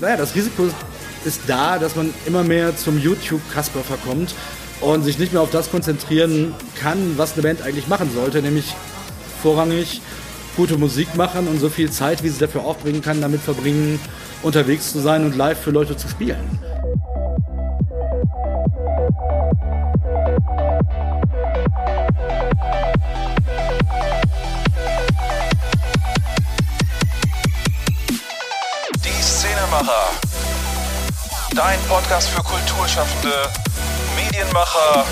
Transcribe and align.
naja, 0.00 0.16
das 0.16 0.34
Risiko 0.34 0.68
ist 1.24 1.42
da, 1.46 1.78
dass 1.78 1.96
man 1.96 2.12
immer 2.26 2.42
mehr 2.42 2.76
zum 2.76 2.98
YouTube-Kasper 2.98 3.80
verkommt 3.80 4.34
und 4.80 5.04
sich 5.04 5.18
nicht 5.18 5.32
mehr 5.32 5.42
auf 5.42 5.50
das 5.50 5.70
konzentrieren 5.70 6.54
kann, 6.74 7.16
was 7.16 7.34
eine 7.34 7.42
Band 7.42 7.62
eigentlich 7.62 7.86
machen 7.86 8.10
sollte, 8.12 8.42
nämlich 8.42 8.74
vorrangig 9.42 10.00
gute 10.56 10.76
Musik 10.76 11.14
machen 11.16 11.46
und 11.48 11.60
so 11.60 11.68
viel 11.68 11.90
Zeit, 11.90 12.22
wie 12.22 12.28
sie 12.28 12.38
dafür 12.38 12.64
aufbringen 12.64 13.00
kann, 13.00 13.20
damit 13.20 13.40
verbringen, 13.40 13.98
unterwegs 14.42 14.92
zu 14.92 15.00
sein 15.00 15.24
und 15.24 15.36
live 15.36 15.58
für 15.58 15.70
Leute 15.70 15.96
zu 15.96 16.08
spielen. 16.08 16.58
Die 29.72 29.74
Szenemacher. 29.74 30.10
Dein 31.54 31.78
Podcast 31.88 32.28
für 32.28 32.42
Kulturschaffende, 32.42 33.32
Medienmacher, 34.16 35.06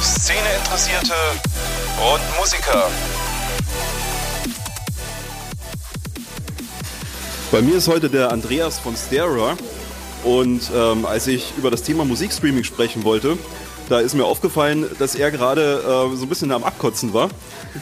Szeneinteressierte 0.00 1.12
und 2.14 2.38
Musiker. 2.38 2.90
Bei 7.52 7.60
mir 7.60 7.76
ist 7.76 7.88
heute 7.88 8.08
der 8.08 8.32
Andreas 8.32 8.78
von 8.78 8.96
Stera 8.96 9.56
und 10.24 10.70
ähm, 10.74 11.04
als 11.04 11.26
ich 11.26 11.52
über 11.58 11.70
das 11.70 11.82
Thema 11.82 12.04
Musikstreaming 12.06 12.64
sprechen 12.64 13.04
wollte, 13.04 13.36
da 13.90 14.00
ist 14.00 14.14
mir 14.14 14.24
aufgefallen, 14.24 14.86
dass 14.98 15.16
er 15.16 15.30
gerade 15.30 15.82
äh, 15.82 16.16
so 16.16 16.24
ein 16.24 16.28
bisschen 16.28 16.52
am 16.52 16.64
Abkotzen 16.64 17.12
war 17.12 17.28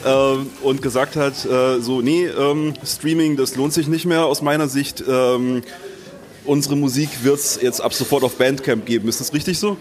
äh, 0.03 0.37
und 0.61 0.81
gesagt 0.81 1.15
hat, 1.15 1.45
äh, 1.45 1.79
so, 1.79 2.01
nee, 2.01 2.25
ähm, 2.25 2.73
Streaming, 2.85 3.37
das 3.37 3.55
lohnt 3.55 3.73
sich 3.73 3.87
nicht 3.87 4.05
mehr 4.05 4.25
aus 4.25 4.41
meiner 4.41 4.67
Sicht. 4.67 5.03
Ähm, 5.07 5.63
unsere 6.47 6.75
Musik 6.75 7.09
wird 7.23 7.39
es 7.39 7.59
jetzt 7.61 7.81
ab 7.81 7.93
sofort 7.93 8.23
auf 8.23 8.37
Bandcamp 8.37 8.85
geben. 8.85 9.07
Ist 9.07 9.19
das 9.19 9.33
richtig 9.33 9.59
so? 9.59 9.77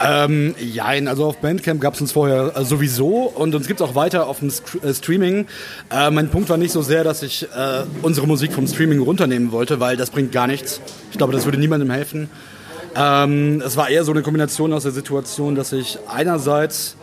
Ähm, 0.00 0.54
jein, 0.58 1.06
also 1.06 1.24
auf 1.26 1.38
Bandcamp 1.38 1.80
gab 1.80 1.94
es 1.94 2.00
uns 2.00 2.12
vorher 2.12 2.56
äh, 2.56 2.64
sowieso 2.64 3.32
und 3.34 3.54
uns 3.54 3.68
gibt 3.68 3.80
es 3.80 3.86
auch 3.86 3.94
weiter 3.94 4.26
auf 4.26 4.40
dem 4.40 4.50
St 4.50 4.82
äh, 4.82 4.92
Streaming. 4.92 5.46
Äh, 5.90 6.10
mein 6.10 6.30
Punkt 6.30 6.48
war 6.48 6.56
nicht 6.56 6.72
so 6.72 6.82
sehr, 6.82 7.04
dass 7.04 7.22
ich 7.22 7.44
äh, 7.44 7.84
unsere 8.02 8.26
Musik 8.26 8.52
vom 8.52 8.66
Streaming 8.66 9.00
runternehmen 9.00 9.52
wollte, 9.52 9.78
weil 9.78 9.96
das 9.96 10.10
bringt 10.10 10.32
gar 10.32 10.46
nichts. 10.46 10.80
Ich 11.12 11.18
glaube, 11.18 11.32
das 11.32 11.44
würde 11.44 11.58
niemandem 11.58 11.90
helfen. 11.90 12.28
Ähm, 12.96 13.62
es 13.64 13.76
war 13.76 13.88
eher 13.88 14.04
so 14.04 14.12
eine 14.12 14.22
Kombination 14.22 14.72
aus 14.72 14.82
der 14.82 14.92
Situation, 14.92 15.54
dass 15.54 15.72
ich 15.72 15.98
einerseits 16.08 16.96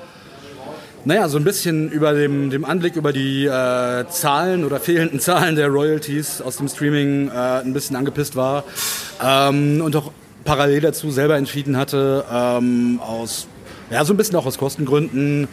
naja, 1.06 1.28
so 1.30 1.38
ein 1.38 1.44
bisschen 1.44 1.90
über 1.90 2.14
dem, 2.14 2.50
dem 2.50 2.64
Anblick 2.66 2.96
über 2.96 3.12
die 3.12 3.46
äh, 3.46 4.06
Zahlen 4.10 4.64
oder 4.64 4.80
fehlenden 4.80 5.20
Zahlen 5.22 5.56
der 5.56 5.68
Royalties 5.68 6.42
aus 6.42 6.58
dem 6.58 6.68
Streaming 6.68 7.30
äh, 7.30 7.62
ein 7.62 7.74
bisschen 7.74 7.96
angepisst 7.96 8.36
war 8.36 8.64
ähm, 9.24 9.82
und 9.82 9.96
auch 9.96 10.12
parallel 10.44 10.82
dazu 10.82 11.12
selber 11.12 11.38
entschieden 11.38 11.78
hatte, 11.78 12.26
ähm, 12.32 13.00
aus, 13.02 13.48
ja, 13.90 14.04
so 14.06 14.14
ein 14.14 14.18
bisschen 14.18 14.36
auch 14.36 14.46
aus 14.46 14.58
Kostengründen, 14.58 15.48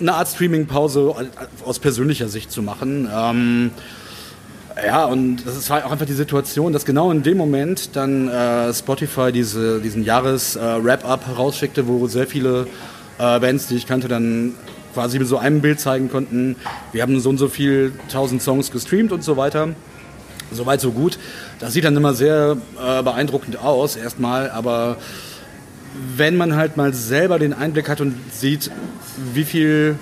eine 0.00 0.14
Art 0.14 0.28
Streaming-Pause 0.28 1.14
aus 1.64 1.78
persönlicher 1.78 2.28
Sicht 2.28 2.52
zu 2.52 2.62
machen. 2.62 3.08
Ähm, 3.12 3.70
ja, 4.86 5.06
und 5.06 5.44
das 5.44 5.68
war 5.70 5.84
auch 5.84 5.90
einfach 5.90 6.06
die 6.06 6.12
Situation, 6.12 6.72
dass 6.72 6.84
genau 6.84 7.10
in 7.10 7.22
dem 7.22 7.36
Moment 7.36 7.96
dann 7.96 8.28
äh, 8.28 8.72
Spotify 8.72 9.32
diese, 9.32 9.80
diesen 9.80 10.04
Jahres-Wrap-Up 10.04 11.22
äh, 11.22 11.26
herausschickte, 11.30 11.88
wo 11.88 12.06
sehr 12.06 12.26
viele 12.26 12.68
äh, 13.18 13.40
Bands, 13.40 13.66
die 13.66 13.74
ich 13.76 13.86
kannte, 13.86 14.06
dann 14.06 14.54
quasi 14.94 15.18
mit 15.18 15.28
so 15.28 15.38
einem 15.38 15.60
Bild 15.60 15.80
zeigen 15.80 16.10
konnten, 16.10 16.56
wir 16.92 17.02
haben 17.02 17.18
so 17.20 17.30
und 17.30 17.38
so 17.38 17.48
viel 17.48 17.92
tausend 18.10 18.42
Songs 18.42 18.70
gestreamt 18.70 19.12
und 19.12 19.22
so 19.22 19.36
weiter. 19.36 19.68
Soweit, 20.50 20.80
so 20.80 20.92
gut. 20.92 21.18
Das 21.58 21.74
sieht 21.74 21.84
dann 21.84 21.96
immer 21.96 22.14
sehr 22.14 22.56
äh, 22.82 23.02
beeindruckend 23.02 23.58
aus, 23.58 23.96
erstmal, 23.96 24.50
aber 24.50 24.96
wenn 26.16 26.36
man 26.36 26.56
halt 26.56 26.76
mal 26.76 26.94
selber 26.94 27.38
den 27.38 27.52
Einblick 27.52 27.88
hat 27.88 28.00
und 28.00 28.14
sieht, 28.32 28.70
wie 29.34 29.44
viel 29.44 29.96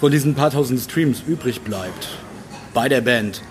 von 0.00 0.10
diesen 0.10 0.34
paar 0.34 0.50
tausend 0.50 0.80
Streams 0.80 1.22
übrig 1.26 1.60
bleibt 1.60 2.08
bei 2.74 2.88
der 2.88 3.00
Band, 3.00 3.42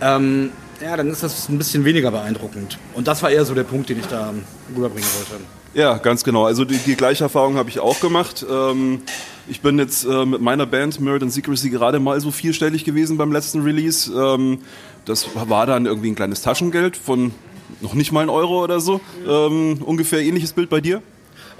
ähm, 0.00 0.50
ja, 0.82 0.96
dann 0.96 1.10
ist 1.10 1.22
das 1.22 1.48
ein 1.48 1.58
bisschen 1.58 1.84
weniger 1.84 2.10
beeindruckend. 2.10 2.78
Und 2.94 3.08
das 3.08 3.22
war 3.22 3.30
eher 3.30 3.44
so 3.44 3.54
der 3.54 3.62
Punkt, 3.64 3.88
den 3.88 3.98
ich 3.98 4.06
da 4.06 4.34
rüberbringen 4.76 5.08
wollte. 5.16 5.42
Ja, 5.72 5.96
ganz 5.98 6.24
genau. 6.24 6.44
Also 6.44 6.64
die, 6.64 6.78
die 6.78 6.94
gleiche 6.94 7.24
Erfahrung 7.24 7.56
habe 7.56 7.68
ich 7.70 7.80
auch 7.80 8.00
gemacht. 8.00 8.44
Ähm, 8.48 9.02
ich 9.48 9.60
bin 9.60 9.78
jetzt 9.78 10.04
äh, 10.04 10.24
mit 10.24 10.40
meiner 10.40 10.66
Band 10.66 11.00
Merit 11.00 11.22
and 11.22 11.32
Secrecy 11.32 11.70
gerade 11.70 11.98
mal 11.98 12.20
so 12.20 12.30
vierstellig 12.30 12.84
gewesen 12.84 13.16
beim 13.16 13.32
letzten 13.32 13.62
Release. 13.62 14.10
Ähm, 14.12 14.58
das 15.04 15.26
war 15.34 15.66
dann 15.66 15.86
irgendwie 15.86 16.10
ein 16.10 16.14
kleines 16.14 16.42
Taschengeld 16.42 16.96
von 16.96 17.32
noch 17.80 17.94
nicht 17.94 18.12
mal 18.12 18.22
ein 18.22 18.30
Euro 18.30 18.62
oder 18.62 18.80
so. 18.80 19.00
Ähm, 19.28 19.82
ungefähr 19.84 20.20
ähnliches 20.20 20.52
Bild 20.52 20.70
bei 20.70 20.80
dir? 20.80 21.02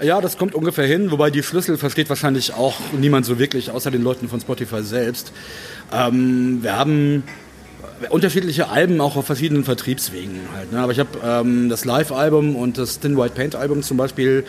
Ja, 0.01 0.19
das 0.19 0.37
kommt 0.37 0.55
ungefähr 0.55 0.85
hin, 0.85 1.11
wobei 1.11 1.31
die 1.31 1.41
Schlüssel 1.41 1.77
versteht 1.77 2.09
wahrscheinlich 2.09 2.53
auch 2.53 2.75
niemand 2.99 3.25
so 3.25 3.39
wirklich, 3.39 3.71
außer 3.71 3.91
den 3.91 4.03
Leuten 4.03 4.27
von 4.27 4.41
Spotify 4.41 4.83
selbst. 4.83 5.31
Ähm, 5.93 6.59
wir 6.63 6.77
haben 6.77 7.23
unterschiedliche 8.09 8.69
Alben 8.69 8.99
auch 8.99 9.15
auf 9.15 9.25
verschiedenen 9.25 9.63
Vertriebswegen 9.63 10.41
halt. 10.53 10.71
Ne? 10.73 10.79
Aber 10.79 10.91
ich 10.91 10.99
habe 10.99 11.09
ähm, 11.23 11.69
das 11.69 11.85
Live-Album 11.85 12.55
und 12.55 12.77
das 12.77 12.99
Thin 12.99 13.17
White 13.17 13.35
Paint-Album 13.35 13.83
zum 13.83 13.95
Beispiel 13.97 14.43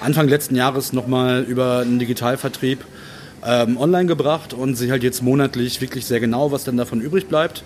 Anfang 0.00 0.28
letzten 0.28 0.56
Jahres 0.56 0.92
nochmal 0.92 1.42
über 1.42 1.80
einen 1.80 1.98
Digitalvertrieb 1.98 2.84
ähm, 3.46 3.76
online 3.78 4.06
gebracht 4.06 4.54
und 4.54 4.74
sehe 4.74 4.90
halt 4.90 5.02
jetzt 5.02 5.22
monatlich 5.22 5.80
wirklich 5.80 6.06
sehr 6.06 6.20
genau, 6.20 6.52
was 6.52 6.64
dann 6.64 6.76
davon 6.76 7.00
übrig 7.00 7.28
bleibt. 7.28 7.62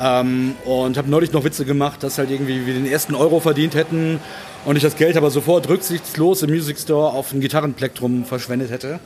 Ähm, 0.00 0.54
und 0.64 0.96
habe 0.98 1.08
neulich 1.08 1.32
noch 1.32 1.44
Witze 1.44 1.64
gemacht, 1.64 2.02
dass 2.02 2.18
halt 2.18 2.30
irgendwie 2.30 2.66
wir 2.66 2.74
den 2.74 2.86
ersten 2.86 3.14
Euro 3.14 3.40
verdient 3.40 3.74
hätten 3.74 4.18
und 4.64 4.76
ich 4.76 4.82
das 4.82 4.96
Geld 4.96 5.16
aber 5.16 5.30
sofort 5.30 5.68
rücksichtslos 5.68 6.42
im 6.42 6.50
Music 6.50 6.78
Store 6.78 7.12
auf 7.12 7.32
ein 7.32 7.40
Gitarrenplektrum 7.40 8.24
verschwendet 8.24 8.70
hätte. 8.70 8.98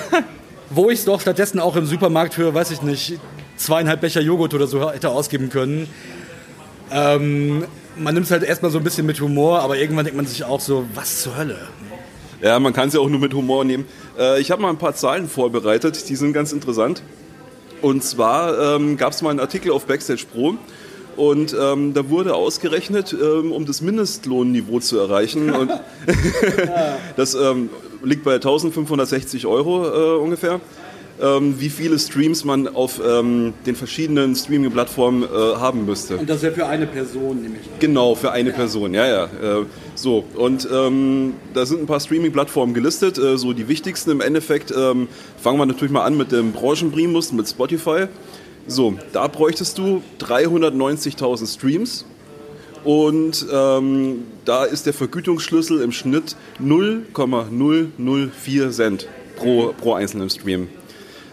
Wo 0.70 0.90
ich 0.90 1.00
es 1.00 1.04
doch 1.04 1.20
stattdessen 1.20 1.60
auch 1.60 1.76
im 1.76 1.86
Supermarkt 1.86 2.34
für, 2.34 2.52
weiß 2.52 2.70
ich 2.72 2.82
nicht, 2.82 3.20
zweieinhalb 3.56 4.00
Becher 4.00 4.22
Joghurt 4.22 4.54
oder 4.54 4.66
so 4.66 4.90
hätte 4.90 5.10
ausgeben 5.10 5.50
können. 5.50 5.88
Ähm, 6.90 7.64
man 7.96 8.14
nimmt 8.14 8.26
es 8.26 8.32
halt 8.32 8.42
erstmal 8.42 8.70
so 8.70 8.78
ein 8.78 8.84
bisschen 8.84 9.06
mit 9.06 9.20
Humor, 9.20 9.60
aber 9.60 9.76
irgendwann 9.76 10.04
denkt 10.04 10.16
man 10.16 10.26
sich 10.26 10.42
auch 10.42 10.60
so, 10.60 10.84
was 10.94 11.22
zur 11.22 11.36
Hölle? 11.36 11.68
Ja, 12.44 12.60
man 12.60 12.74
kann 12.74 12.88
es 12.88 12.94
ja 12.94 13.00
auch 13.00 13.08
nur 13.08 13.20
mit 13.20 13.32
Humor 13.32 13.64
nehmen. 13.64 13.86
Äh, 14.18 14.38
ich 14.38 14.50
habe 14.50 14.60
mal 14.60 14.68
ein 14.68 14.76
paar 14.76 14.94
Zahlen 14.94 15.28
vorbereitet, 15.28 16.10
die 16.10 16.14
sind 16.14 16.34
ganz 16.34 16.52
interessant. 16.52 17.02
Und 17.80 18.04
zwar 18.04 18.76
ähm, 18.76 18.98
gab 18.98 19.14
es 19.14 19.22
mal 19.22 19.30
einen 19.30 19.40
Artikel 19.40 19.72
auf 19.72 19.86
Backstage 19.86 20.26
Pro 20.30 20.56
und 21.16 21.56
ähm, 21.58 21.94
da 21.94 22.10
wurde 22.10 22.34
ausgerechnet, 22.34 23.14
ähm, 23.18 23.50
um 23.50 23.64
das 23.64 23.80
Mindestlohnniveau 23.80 24.80
zu 24.80 24.98
erreichen. 24.98 25.50
Und 25.54 25.72
das 27.16 27.34
ähm, 27.34 27.70
liegt 28.02 28.24
bei 28.24 28.34
1560 28.34 29.46
Euro 29.46 29.86
äh, 29.86 30.18
ungefähr 30.18 30.60
ähm, 31.20 31.60
wie 31.60 31.68
viele 31.68 31.98
Streams 31.98 32.44
man 32.44 32.68
auf 32.68 33.00
ähm, 33.04 33.54
den 33.66 33.76
verschiedenen 33.76 34.34
Streaming-Plattformen 34.34 35.22
äh, 35.22 35.26
haben 35.26 35.84
müsste. 35.86 36.16
Und 36.16 36.28
das 36.28 36.42
wäre 36.42 36.54
für 36.54 36.66
eine 36.66 36.86
Person 36.86 37.42
nämlich. 37.42 37.62
Genau, 37.78 38.14
für 38.14 38.32
eine 38.32 38.50
ja. 38.50 38.56
Person, 38.56 38.94
ja, 38.94 39.06
ja. 39.06 39.24
Äh, 39.24 39.64
so, 39.94 40.24
und 40.34 40.68
ähm, 40.72 41.34
da 41.52 41.66
sind 41.66 41.80
ein 41.80 41.86
paar 41.86 42.00
Streaming-Plattformen 42.00 42.74
gelistet, 42.74 43.18
äh, 43.18 43.38
so 43.38 43.52
die 43.52 43.68
wichtigsten 43.68 44.10
im 44.10 44.20
Endeffekt. 44.20 44.74
Ähm, 44.76 45.06
fangen 45.40 45.58
wir 45.58 45.66
natürlich 45.66 45.92
mal 45.92 46.04
an 46.04 46.16
mit 46.16 46.32
dem 46.32 46.50
Branchenprimus, 46.52 47.32
mit 47.32 47.48
Spotify. 47.48 48.06
So, 48.66 48.94
da 49.12 49.28
bräuchtest 49.28 49.78
du 49.78 50.02
390.000 50.20 51.54
Streams. 51.54 52.06
Und 52.82 53.46
ähm, 53.50 54.24
da 54.44 54.64
ist 54.64 54.86
der 54.86 54.92
Vergütungsschlüssel 54.92 55.80
im 55.80 55.92
Schnitt 55.92 56.36
0,004 56.58 58.70
Cent 58.70 59.08
pro, 59.36 59.72
pro 59.78 59.94
einzelnen 59.94 60.28
Stream. 60.28 60.68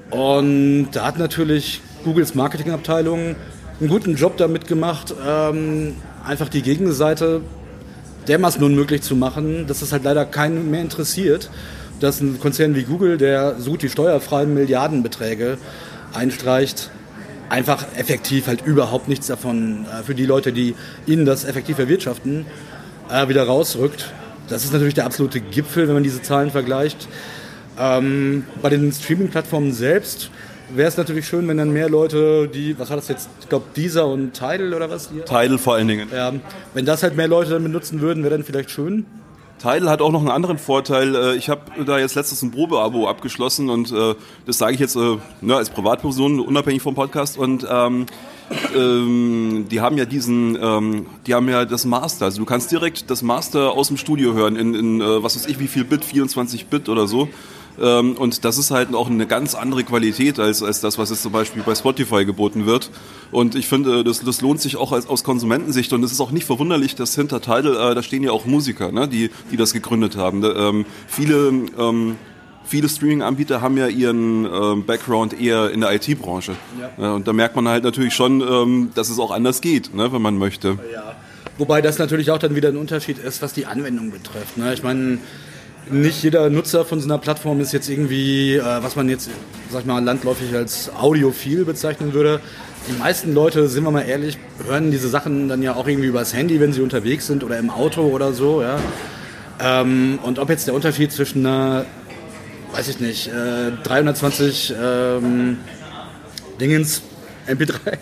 Und 0.09 0.89
da 0.93 1.05
hat 1.05 1.19
natürlich 1.19 1.81
Googles 2.03 2.33
Marketingabteilung 2.33 3.35
einen 3.79 3.89
guten 3.89 4.15
Job 4.15 4.35
damit 4.37 4.67
gemacht, 4.67 5.13
ähm, 5.25 5.95
einfach 6.25 6.49
die 6.49 6.63
Gegenseite 6.63 7.41
dermaßen 8.29 8.63
unmöglich 8.63 9.01
zu 9.01 9.15
machen, 9.15 9.65
dass 9.67 9.81
es 9.81 9.91
halt 9.91 10.03
leider 10.03 10.25
keinen 10.25 10.69
mehr 10.71 10.81
interessiert, 10.81 11.49
dass 11.99 12.21
ein 12.21 12.39
Konzern 12.39 12.75
wie 12.75 12.83
Google, 12.83 13.17
der 13.17 13.55
so 13.59 13.71
gut 13.71 13.81
die 13.81 13.89
steuerfreien 13.89 14.53
Milliardenbeträge 14.53 15.57
einstreicht, 16.13 16.91
einfach 17.49 17.85
effektiv 17.97 18.47
halt 18.47 18.65
überhaupt 18.65 19.07
nichts 19.07 19.27
davon 19.27 19.85
äh, 19.85 20.03
für 20.03 20.15
die 20.15 20.25
Leute, 20.25 20.53
die 20.53 20.75
ihnen 21.07 21.25
das 21.25 21.43
effektiv 21.43 21.79
erwirtschaften, 21.79 22.45
äh, 23.11 23.27
wieder 23.27 23.43
rausrückt. 23.43 24.13
Das 24.47 24.63
ist 24.63 24.71
natürlich 24.71 24.93
der 24.93 25.05
absolute 25.05 25.41
Gipfel, 25.41 25.87
wenn 25.87 25.95
man 25.95 26.03
diese 26.03 26.21
Zahlen 26.21 26.51
vergleicht. 26.51 27.07
Ähm, 27.79 28.45
bei 28.61 28.69
den 28.69 28.91
Streaming-Plattformen 28.91 29.73
selbst 29.73 30.29
wäre 30.75 30.87
es 30.87 30.97
natürlich 30.97 31.27
schön, 31.27 31.47
wenn 31.47 31.57
dann 31.57 31.71
mehr 31.71 31.89
Leute, 31.89 32.47
die, 32.47 32.77
was 32.77 32.89
war 32.89 32.97
das 32.97 33.07
jetzt, 33.07 33.29
ich 33.41 33.49
glaube, 33.49 33.65
Deezer 33.75 34.07
und 34.07 34.33
Tidal 34.33 34.73
oder 34.73 34.89
was? 34.89 35.09
Tidal 35.09 35.57
vor 35.57 35.75
allen 35.75 35.87
Dingen. 35.87 36.09
Ja, 36.13 36.33
wenn 36.73 36.85
das 36.85 37.03
halt 37.03 37.15
mehr 37.15 37.27
Leute 37.27 37.51
dann 37.51 37.63
benutzen 37.63 38.01
würden, 38.01 38.23
wäre 38.23 38.35
dann 38.35 38.43
vielleicht 38.43 38.71
schön. 38.71 39.05
Tidal 39.59 39.89
hat 39.89 40.01
auch 40.01 40.11
noch 40.11 40.21
einen 40.21 40.29
anderen 40.29 40.57
Vorteil. 40.57 41.15
Äh, 41.15 41.35
ich 41.35 41.49
habe 41.49 41.83
da 41.85 41.99
jetzt 41.99 42.15
letztens 42.15 42.41
ein 42.41 42.51
Probeabo 42.51 43.07
abgeschlossen 43.07 43.69
und 43.69 43.91
äh, 43.91 44.15
das 44.45 44.57
sage 44.57 44.73
ich 44.73 44.79
jetzt 44.79 44.95
äh, 44.95 45.17
ne, 45.41 45.55
als 45.55 45.69
Privatperson, 45.69 46.39
unabhängig 46.39 46.81
vom 46.81 46.95
Podcast. 46.95 47.37
Und 47.37 47.67
ähm, 47.69 48.05
ähm, 48.75 49.67
die 49.69 49.81
haben 49.81 49.97
ja 49.97 50.05
diesen, 50.05 50.57
ähm, 50.61 51.05
die 51.27 51.35
haben 51.35 51.49
ja 51.49 51.65
das 51.65 51.85
Master. 51.85 52.25
Also 52.25 52.39
du 52.39 52.45
kannst 52.45 52.71
direkt 52.71 53.09
das 53.11 53.21
Master 53.21 53.73
aus 53.73 53.89
dem 53.89 53.97
Studio 53.97 54.33
hören 54.33 54.55
in, 54.55 54.73
in 54.73 54.99
was 55.01 55.35
weiß 55.35 55.45
ich, 55.47 55.59
wie 55.59 55.67
viel 55.67 55.83
Bit, 55.83 56.05
24 56.05 56.67
Bit 56.67 56.87
oder 56.87 57.05
so. 57.05 57.27
Ähm, 57.81 58.13
und 58.13 58.45
das 58.45 58.57
ist 58.57 58.71
halt 58.71 58.93
auch 58.93 59.09
eine 59.09 59.27
ganz 59.27 59.55
andere 59.55 59.83
Qualität 59.83 60.39
als, 60.39 60.63
als 60.63 60.81
das, 60.81 60.97
was 60.97 61.09
jetzt 61.09 61.23
zum 61.23 61.31
Beispiel 61.31 61.63
bei 61.63 61.75
Spotify 61.75 62.25
geboten 62.25 62.65
wird. 62.65 62.89
Und 63.31 63.55
ich 63.55 63.67
finde, 63.67 64.03
das, 64.03 64.21
das 64.21 64.41
lohnt 64.41 64.61
sich 64.61 64.77
auch 64.77 64.91
als, 64.91 65.07
aus 65.07 65.23
Konsumentensicht. 65.23 65.93
Und 65.93 66.03
es 66.03 66.11
ist 66.11 66.21
auch 66.21 66.31
nicht 66.31 66.45
verwunderlich, 66.45 66.95
dass 66.95 67.15
hinter 67.15 67.41
Tidal, 67.41 67.91
äh, 67.91 67.95
da 67.95 68.03
stehen 68.03 68.23
ja 68.23 68.31
auch 68.31 68.45
Musiker, 68.45 68.91
ne, 68.91 69.07
die, 69.07 69.29
die 69.51 69.57
das 69.57 69.73
gegründet 69.73 70.15
haben. 70.15 70.43
Ähm, 70.43 70.85
viele 71.07 71.49
ähm, 71.77 72.17
viele 72.69 72.87
Streaming-Anbieter 72.87 73.61
haben 73.61 73.77
ja 73.77 73.87
ihren 73.87 74.45
ähm, 74.45 74.85
Background 74.85 75.39
eher 75.39 75.71
in 75.71 75.81
der 75.81 75.93
IT-Branche. 75.93 76.55
Ja. 76.79 77.03
Ja, 77.03 77.13
und 77.13 77.27
da 77.27 77.33
merkt 77.33 77.55
man 77.55 77.67
halt 77.67 77.83
natürlich 77.83 78.13
schon, 78.13 78.41
ähm, 78.41 78.91
dass 78.93 79.09
es 79.09 79.17
auch 79.17 79.31
anders 79.31 79.61
geht, 79.61 79.93
ne, 79.93 80.11
wenn 80.13 80.21
man 80.21 80.37
möchte. 80.37 80.77
Ja. 80.93 81.15
Wobei 81.57 81.81
das 81.81 81.99
natürlich 81.99 82.31
auch 82.31 82.37
dann 82.37 82.55
wieder 82.55 82.69
ein 82.69 82.77
Unterschied 82.77 83.17
ist, 83.17 83.41
was 83.41 83.51
die 83.51 83.65
Anwendung 83.65 84.11
betrifft. 84.11 84.57
Ne? 84.57 84.73
Ich 84.73 84.81
meine, 84.81 85.17
nicht 85.91 86.23
jeder 86.23 86.49
Nutzer 86.49 86.85
von 86.85 86.99
so 86.99 87.07
einer 87.07 87.17
Plattform 87.17 87.59
ist 87.61 87.71
jetzt 87.71 87.89
irgendwie, 87.89 88.55
äh, 88.55 88.63
was 88.63 88.95
man 88.95 89.09
jetzt, 89.09 89.29
sag 89.69 89.81
ich 89.81 89.85
mal, 89.85 90.03
landläufig 90.03 90.53
als 90.53 90.91
audiophil 90.93 91.65
bezeichnen 91.65 92.13
würde. 92.13 92.39
Die 92.87 92.97
meisten 92.97 93.33
Leute, 93.33 93.67
sind 93.67 93.83
wir 93.83 93.91
mal 93.91 94.01
ehrlich, 94.01 94.37
hören 94.65 94.91
diese 94.91 95.09
Sachen 95.09 95.47
dann 95.47 95.61
ja 95.61 95.75
auch 95.75 95.87
irgendwie 95.87 96.07
übers 96.07 96.33
Handy, 96.33 96.59
wenn 96.59 96.73
sie 96.73 96.81
unterwegs 96.81 97.27
sind 97.27 97.43
oder 97.43 97.59
im 97.59 97.69
Auto 97.69 98.01
oder 98.03 98.33
so, 98.33 98.61
ja. 98.61 98.79
Ähm, 99.59 100.19
und 100.23 100.39
ob 100.39 100.49
jetzt 100.49 100.67
der 100.67 100.73
Unterschied 100.73 101.11
zwischen 101.11 101.45
einer, 101.45 101.85
weiß 102.71 102.87
ich 102.87 102.99
nicht, 102.99 103.27
äh, 103.27 103.71
320 103.83 104.73
ähm, 104.81 105.57
Dingens 106.59 107.01
MP3 107.47 107.97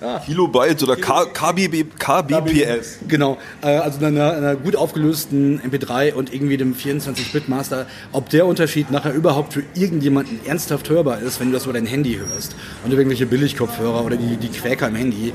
ja. 0.00 0.18
Kilobyte 0.20 0.82
oder 0.82 0.96
KBB, 0.96 1.98
KBPS. 1.98 2.98
Genau, 3.08 3.38
äh, 3.62 3.76
also 3.76 4.04
einer, 4.04 4.32
einer 4.32 4.56
gut 4.56 4.76
aufgelösten 4.76 5.60
MP3 5.60 6.14
und 6.14 6.32
irgendwie 6.32 6.56
dem 6.56 6.74
24-Bit-Master, 6.74 7.86
ob 8.12 8.28
der 8.30 8.46
Unterschied 8.46 8.90
nachher 8.90 9.12
überhaupt 9.12 9.54
für 9.54 9.62
irgendjemanden 9.74 10.40
ernsthaft 10.46 10.88
hörbar 10.88 11.20
ist, 11.20 11.40
wenn 11.40 11.48
du 11.48 11.54
das 11.54 11.64
über 11.64 11.74
dein 11.74 11.86
Handy 11.86 12.16
hörst 12.16 12.54
und 12.84 12.92
irgendwelche 12.92 13.26
Billigkopfhörer 13.26 14.04
oder 14.04 14.16
die, 14.16 14.36
die 14.36 14.48
Quäker 14.48 14.88
im 14.88 14.94
Handy. 14.94 15.32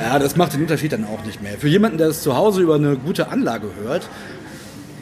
Ja, 0.00 0.18
das 0.18 0.36
macht 0.36 0.54
den 0.54 0.62
Unterschied 0.62 0.92
dann 0.92 1.04
auch 1.04 1.24
nicht 1.24 1.42
mehr. 1.42 1.58
Für 1.58 1.68
jemanden, 1.68 1.98
der 1.98 2.08
es 2.08 2.22
zu 2.22 2.36
Hause 2.36 2.62
über 2.62 2.76
eine 2.76 2.96
gute 2.96 3.28
Anlage 3.28 3.68
hört, 3.82 4.08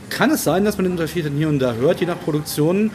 kann 0.09 0.31
es 0.31 0.45
sein, 0.45 0.65
dass 0.65 0.77
man 0.77 0.85
den 0.85 0.93
Unterschied 0.93 1.25
dann 1.25 1.37
hier 1.37 1.49
und 1.49 1.61
da 1.61 1.75
hört, 1.75 2.01
je 2.01 2.07
nach 2.07 2.21
Produktion. 2.21 2.91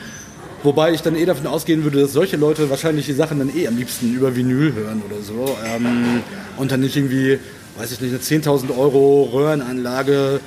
Wobei 0.65 0.93
ich 0.93 1.03
dann 1.03 1.15
eh 1.15 1.25
davon 1.25 1.45
ausgehen 1.45 1.83
würde, 1.83 2.01
dass 2.01 2.11
solche 2.11 2.37
Leute 2.37 2.71
wahrscheinlich 2.71 3.05
die 3.05 3.13
Sachen 3.13 3.37
dann 3.37 3.55
eh 3.55 3.67
am 3.67 3.77
liebsten 3.77 4.15
über 4.15 4.35
Vinyl 4.35 4.73
hören 4.73 5.03
oder 5.07 5.21
so. 5.21 5.55
Ähm, 5.63 6.23
und 6.57 6.71
dann 6.71 6.79
nicht 6.79 6.95
irgendwie, 6.95 7.37
weiß 7.77 7.91
ich 7.91 8.01
nicht, 8.01 8.09
eine 8.09 8.43
10.000 8.43 8.75
Euro 8.75 9.29
Röhrenanlage 9.31 10.39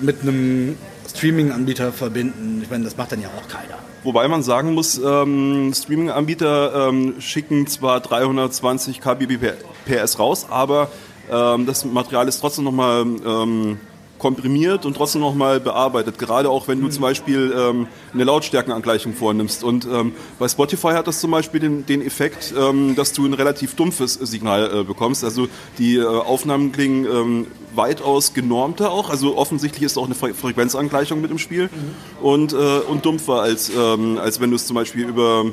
mit 0.00 0.22
einem 0.22 0.76
Streaming-Anbieter 1.08 1.92
verbinden. 1.92 2.60
Ich 2.60 2.70
meine, 2.70 2.82
das 2.82 2.96
macht 2.96 3.12
dann 3.12 3.22
ja 3.22 3.28
auch 3.28 3.46
keiner. 3.46 3.78
Wobei 4.02 4.26
man 4.26 4.42
sagen 4.42 4.74
muss, 4.74 4.98
ähm, 4.98 5.72
Streaming-Anbieter 5.72 6.88
ähm, 6.88 7.14
schicken 7.20 7.68
zwar 7.68 8.00
320 8.00 9.00
kbps 9.00 10.18
raus, 10.18 10.46
aber 10.50 10.90
ähm, 11.30 11.66
das 11.66 11.84
Material 11.84 12.26
ist 12.26 12.40
trotzdem 12.40 12.64
nochmal 12.64 13.02
ähm, 13.02 13.78
komprimiert 14.18 14.86
und 14.86 14.94
trotzdem 14.94 15.20
nochmal 15.20 15.60
bearbeitet. 15.60 16.18
Gerade 16.18 16.50
auch 16.50 16.68
wenn 16.68 16.80
du 16.80 16.88
zum 16.88 17.02
Beispiel 17.02 17.54
ähm, 17.56 17.86
eine 18.12 18.24
Lautstärkenangleichung 18.24 19.14
vornimmst. 19.14 19.64
Und 19.64 19.86
ähm, 19.86 20.12
bei 20.38 20.48
Spotify 20.48 20.92
hat 20.92 21.06
das 21.06 21.20
zum 21.20 21.30
Beispiel 21.30 21.60
den, 21.60 21.86
den 21.86 22.02
Effekt, 22.02 22.54
ähm, 22.58 22.94
dass 22.96 23.12
du 23.12 23.26
ein 23.26 23.34
relativ 23.34 23.74
dumpfes 23.74 24.14
Signal 24.14 24.80
äh, 24.80 24.84
bekommst. 24.84 25.24
Also 25.24 25.48
die 25.78 25.96
äh, 25.96 26.04
Aufnahmen 26.04 26.72
klingen 26.72 27.04
ähm, 27.04 27.46
weitaus 27.74 28.34
genormter 28.34 28.90
auch. 28.90 29.10
Also 29.10 29.36
offensichtlich 29.36 29.82
ist 29.82 29.96
auch 29.98 30.06
eine 30.06 30.14
Fre 30.14 30.34
Frequenzangleichung 30.34 31.20
mit 31.20 31.30
im 31.30 31.38
Spiel 31.38 31.64
mhm. 31.64 32.24
und, 32.24 32.52
äh, 32.52 32.56
und 32.56 33.04
dumpfer 33.04 33.42
als, 33.42 33.70
ähm, 33.70 34.18
als 34.18 34.40
wenn 34.40 34.50
du 34.50 34.56
es 34.56 34.66
zum 34.66 34.74
Beispiel 34.74 35.06
über 35.06 35.46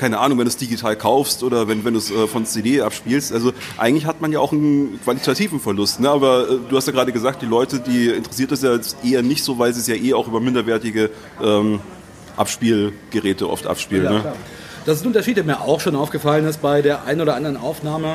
keine 0.00 0.18
Ahnung, 0.18 0.38
wenn 0.38 0.46
du 0.46 0.48
es 0.48 0.56
digital 0.56 0.96
kaufst 0.96 1.42
oder 1.42 1.68
wenn, 1.68 1.84
wenn 1.84 1.92
du 1.92 1.98
es 1.98 2.10
äh, 2.10 2.26
von 2.26 2.46
CD 2.46 2.80
abspielst. 2.80 3.32
Also 3.34 3.52
eigentlich 3.76 4.06
hat 4.06 4.22
man 4.22 4.32
ja 4.32 4.40
auch 4.40 4.50
einen 4.50 4.98
qualitativen 5.04 5.60
Verlust. 5.60 6.00
Ne? 6.00 6.08
Aber 6.08 6.48
äh, 6.48 6.58
du 6.68 6.76
hast 6.76 6.86
ja 6.86 6.92
gerade 6.92 7.12
gesagt, 7.12 7.42
die 7.42 7.46
Leute, 7.46 7.80
die 7.80 8.08
interessiert 8.08 8.50
es 8.50 8.62
ja 8.62 8.78
eher 9.04 9.22
nicht 9.22 9.44
so, 9.44 9.58
weil 9.58 9.74
sie 9.74 9.80
es 9.80 9.86
ja 9.86 9.94
eh 9.94 10.14
auch 10.14 10.26
über 10.26 10.40
minderwertige 10.40 11.10
ähm, 11.42 11.80
Abspielgeräte 12.36 13.48
oft 13.48 13.66
abspielen. 13.66 14.04
Ja, 14.04 14.10
ne? 14.10 14.32
Das 14.86 14.96
ist 14.96 15.04
ein 15.04 15.08
Unterschied, 15.08 15.36
der 15.36 15.44
mir 15.44 15.60
auch 15.60 15.80
schon 15.80 15.94
aufgefallen 15.94 16.46
ist 16.46 16.62
bei 16.62 16.80
der 16.80 17.04
einen 17.04 17.20
oder 17.20 17.34
anderen 17.34 17.58
Aufnahme. 17.58 18.14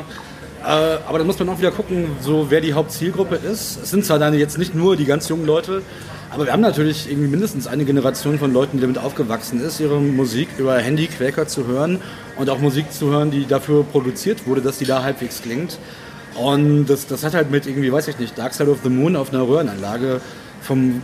Äh, 0.63 0.98
aber 1.08 1.20
da 1.20 1.24
muss 1.24 1.38
man 1.38 1.50
auch 1.50 1.60
wieder 1.60 1.70
gucken, 1.70 2.08
so 2.20 2.48
wer 2.50 2.62
die 2.62 2.74
Hauptzielgruppe 2.74 3.36
ist. 3.36 3.84
Es 3.84 3.92
sind 3.92 4.04
zwar 4.04 4.18
dann 4.18 4.34
jetzt 4.34 4.58
nicht 4.58 4.74
nur 4.74 4.98
die 4.98 5.06
ganz 5.06 5.30
jungen 5.30 5.46
Leute, 5.46 5.84
aber 6.36 6.48
wir 6.48 6.51
haben 6.51 6.62
natürlich 6.62 7.10
irgendwie 7.10 7.30
mindestens 7.30 7.65
eine 7.65 7.86
Generation 7.86 8.38
von 8.38 8.51
Leuten, 8.51 8.75
die 8.75 8.82
damit 8.82 8.98
aufgewachsen 8.98 9.62
ist, 9.62 9.80
ihre 9.80 10.01
Musik 10.01 10.50
über 10.58 10.77
Handy-Quäker 10.77 11.48
zu 11.48 11.65
hören 11.65 12.01
und 12.36 12.50
auch 12.50 12.60
Musik 12.60 12.92
zu 12.92 13.08
hören, 13.10 13.32
die 13.32 13.46
dafür 13.46 13.86
produziert 13.86 14.46
wurde, 14.46 14.60
dass 14.60 14.77
die 14.77 14.84
da 14.84 15.01
halbwegs 15.01 15.42
klingt. 15.42 15.80
Und 16.38 16.88
das, 16.88 17.08
das 17.08 17.24
hat 17.24 17.36
halt 17.36 17.51
mit 17.51 17.65
irgendwie, 17.68 17.89
weiß 17.89 18.10
ich 18.10 18.20
nicht, 18.20 18.38
Dark 18.38 18.54
Side 18.54 18.70
of 18.70 18.80
the 18.84 18.89
Moon 18.89 19.15
auf 19.15 19.34
einer 19.34 19.48
Röhrenanlage 19.48 20.20
vom 20.62 21.01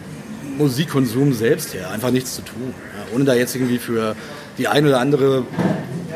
Musikkonsum 0.58 1.32
selbst 1.32 1.74
her 1.74 1.90
einfach 1.92 2.12
nichts 2.12 2.36
zu 2.36 2.42
tun. 2.42 2.74
Ja, 2.98 3.16
ohne 3.16 3.24
da 3.24 3.34
jetzt 3.34 3.56
irgendwie 3.56 3.78
für 3.78 4.18
die 4.58 4.68
eine 4.68 4.90
oder 4.90 5.00
andere 5.00 5.46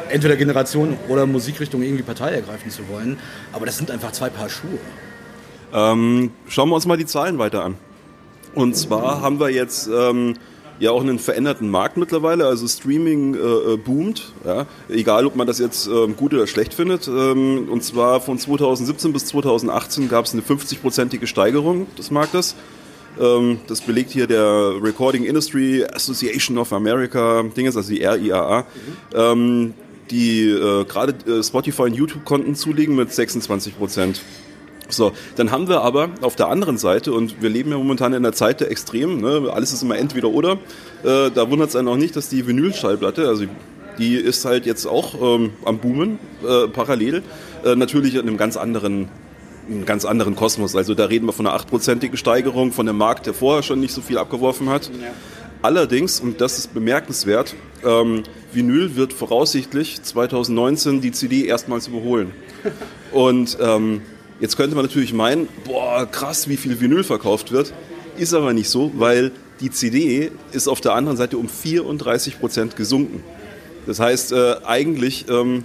entweder 0.09 0.35
Generation 0.35 0.97
oder 1.07 1.25
Musikrichtung 1.25 1.81
irgendwie 1.83 2.03
Partei 2.03 2.31
ergreifen 2.31 2.69
zu 2.69 2.89
wollen. 2.89 3.17
Aber 3.53 3.65
das 3.65 3.77
sind 3.77 3.91
einfach 3.91 4.11
zwei 4.11 4.27
Paar 4.27 4.49
Schuhe. 4.49 4.77
Ähm, 5.73 6.31
schauen 6.49 6.67
wir 6.67 6.75
uns 6.75 6.85
mal 6.85 6.97
die 6.97 7.05
Zahlen 7.05 7.37
weiter 7.39 7.63
an. 7.63 7.77
Und 8.55 8.75
zwar 8.75 9.21
haben 9.21 9.39
wir 9.39 9.49
jetzt 9.49 9.87
ähm, 9.87 10.35
ja 10.79 10.91
auch 10.91 11.01
einen 11.01 11.19
veränderten 11.19 11.69
Markt 11.69 11.97
mittlerweile. 11.97 12.45
Also 12.45 12.67
Streaming 12.67 13.35
äh, 13.35 13.37
äh 13.37 13.77
boomt, 13.77 14.33
ja? 14.45 14.65
egal 14.89 15.25
ob 15.25 15.35
man 15.35 15.47
das 15.47 15.59
jetzt 15.59 15.87
ähm, 15.87 16.15
gut 16.15 16.33
oder 16.33 16.47
schlecht 16.47 16.73
findet. 16.73 17.07
Ähm, 17.07 17.67
und 17.69 17.83
zwar 17.83 18.21
von 18.21 18.39
2017 18.39 19.13
bis 19.13 19.27
2018 19.27 20.09
gab 20.09 20.25
es 20.25 20.33
eine 20.33 20.41
50-prozentige 20.41 21.27
Steigerung 21.27 21.87
des 21.97 22.11
Marktes. 22.11 22.55
Ähm, 23.19 23.59
das 23.67 23.81
belegt 23.81 24.11
hier 24.11 24.27
der 24.27 24.73
Recording 24.81 25.23
Industry 25.23 25.85
Association 25.85 26.57
of 26.57 26.73
America, 26.73 27.43
Dinges, 27.55 27.77
also 27.77 27.93
die 27.93 28.03
RIAA. 28.03 28.65
Mhm. 29.13 29.73
Die 30.11 30.47
äh, 30.49 30.85
gerade 30.85 31.15
äh, 31.27 31.43
Spotify 31.43 31.83
und 31.83 31.95
YouTube 31.95 32.25
Konten 32.25 32.53
zulegen 32.53 32.95
mit 32.95 33.11
26 33.11 33.75
Prozent. 33.75 34.21
So, 34.89 35.13
dann 35.35 35.51
haben 35.51 35.67
wir 35.67 35.81
aber 35.81 36.09
auf 36.21 36.35
der 36.35 36.49
anderen 36.49 36.77
Seite, 36.77 37.11
und 37.13 37.41
wir 37.41 37.49
leben 37.49 37.71
ja 37.71 37.77
momentan 37.77 38.13
in 38.13 38.23
einer 38.23 38.33
Zeit 38.33 38.59
der 38.59 38.69
Extremen, 38.71 39.21
ne, 39.21 39.49
alles 39.51 39.73
ist 39.73 39.81
immer 39.81 39.97
entweder 39.97 40.29
oder, 40.29 40.53
äh, 41.03 41.31
da 41.31 41.49
wundert 41.49 41.69
es 41.69 41.75
einen 41.75 41.87
auch 41.87 41.97
nicht, 41.97 42.15
dass 42.15 42.29
die 42.29 42.45
Vinylschallplatte, 42.45 43.27
also 43.27 43.45
Die 43.97 44.15
ist 44.15 44.43
halt 44.43 44.65
jetzt 44.65 44.85
auch 44.85 45.15
ähm, 45.21 45.51
am 45.63 45.77
Boomen, 45.77 46.19
äh, 46.45 46.67
parallel. 46.67 47.23
Äh, 47.63 47.77
natürlich 47.77 48.15
in 48.15 48.21
einem 48.21 48.35
ganz 48.35 48.57
anderen 48.57 49.07
einen 49.69 49.85
ganz 49.85 50.05
anderen 50.05 50.35
Kosmos. 50.35 50.75
Also 50.75 50.93
da 50.93 51.05
reden 51.05 51.25
wir 51.25 51.33
von 51.33 51.47
einer 51.47 51.55
achtprozentigen 51.55 52.17
Steigerung 52.17 52.71
von 52.71 52.87
einem 52.87 52.97
Markt, 52.97 53.25
der 53.25 53.33
vorher 53.33 53.63
schon 53.63 53.79
nicht 53.79 53.93
so 53.93 54.01
viel 54.01 54.17
abgeworfen 54.17 54.69
hat. 54.69 54.87
Ja. 54.87 55.11
Allerdings, 55.61 56.19
und 56.19 56.41
das 56.41 56.59
ist 56.59 56.73
bemerkenswert, 56.73 57.55
ähm, 57.83 58.23
Vinyl 58.53 58.95
wird 58.95 59.13
voraussichtlich 59.13 60.01
2019 60.03 61.01
die 61.01 61.11
CD 61.11 61.45
erstmals 61.45 61.87
überholen. 61.87 62.31
Und 63.11 63.57
ähm, 63.61 64.01
jetzt 64.39 64.57
könnte 64.57 64.75
man 64.75 64.85
natürlich 64.85 65.13
meinen, 65.13 65.47
boah, 65.65 66.05
krass, 66.05 66.47
wie 66.47 66.57
viel 66.57 66.79
Vinyl 66.79 67.03
verkauft 67.03 67.51
wird. 67.51 67.73
Ist 68.17 68.33
aber 68.33 68.53
nicht 68.53 68.69
so, 68.69 68.91
weil 68.95 69.31
die 69.59 69.71
CD 69.71 70.31
ist 70.51 70.67
auf 70.67 70.81
der 70.81 70.93
anderen 70.93 71.17
Seite 71.17 71.37
um 71.37 71.49
34 71.49 72.39
Prozent 72.39 72.75
gesunken. 72.75 73.23
Das 73.85 73.99
heißt, 73.99 74.31
äh, 74.31 74.55
eigentlich 74.65 75.25
ähm, 75.29 75.63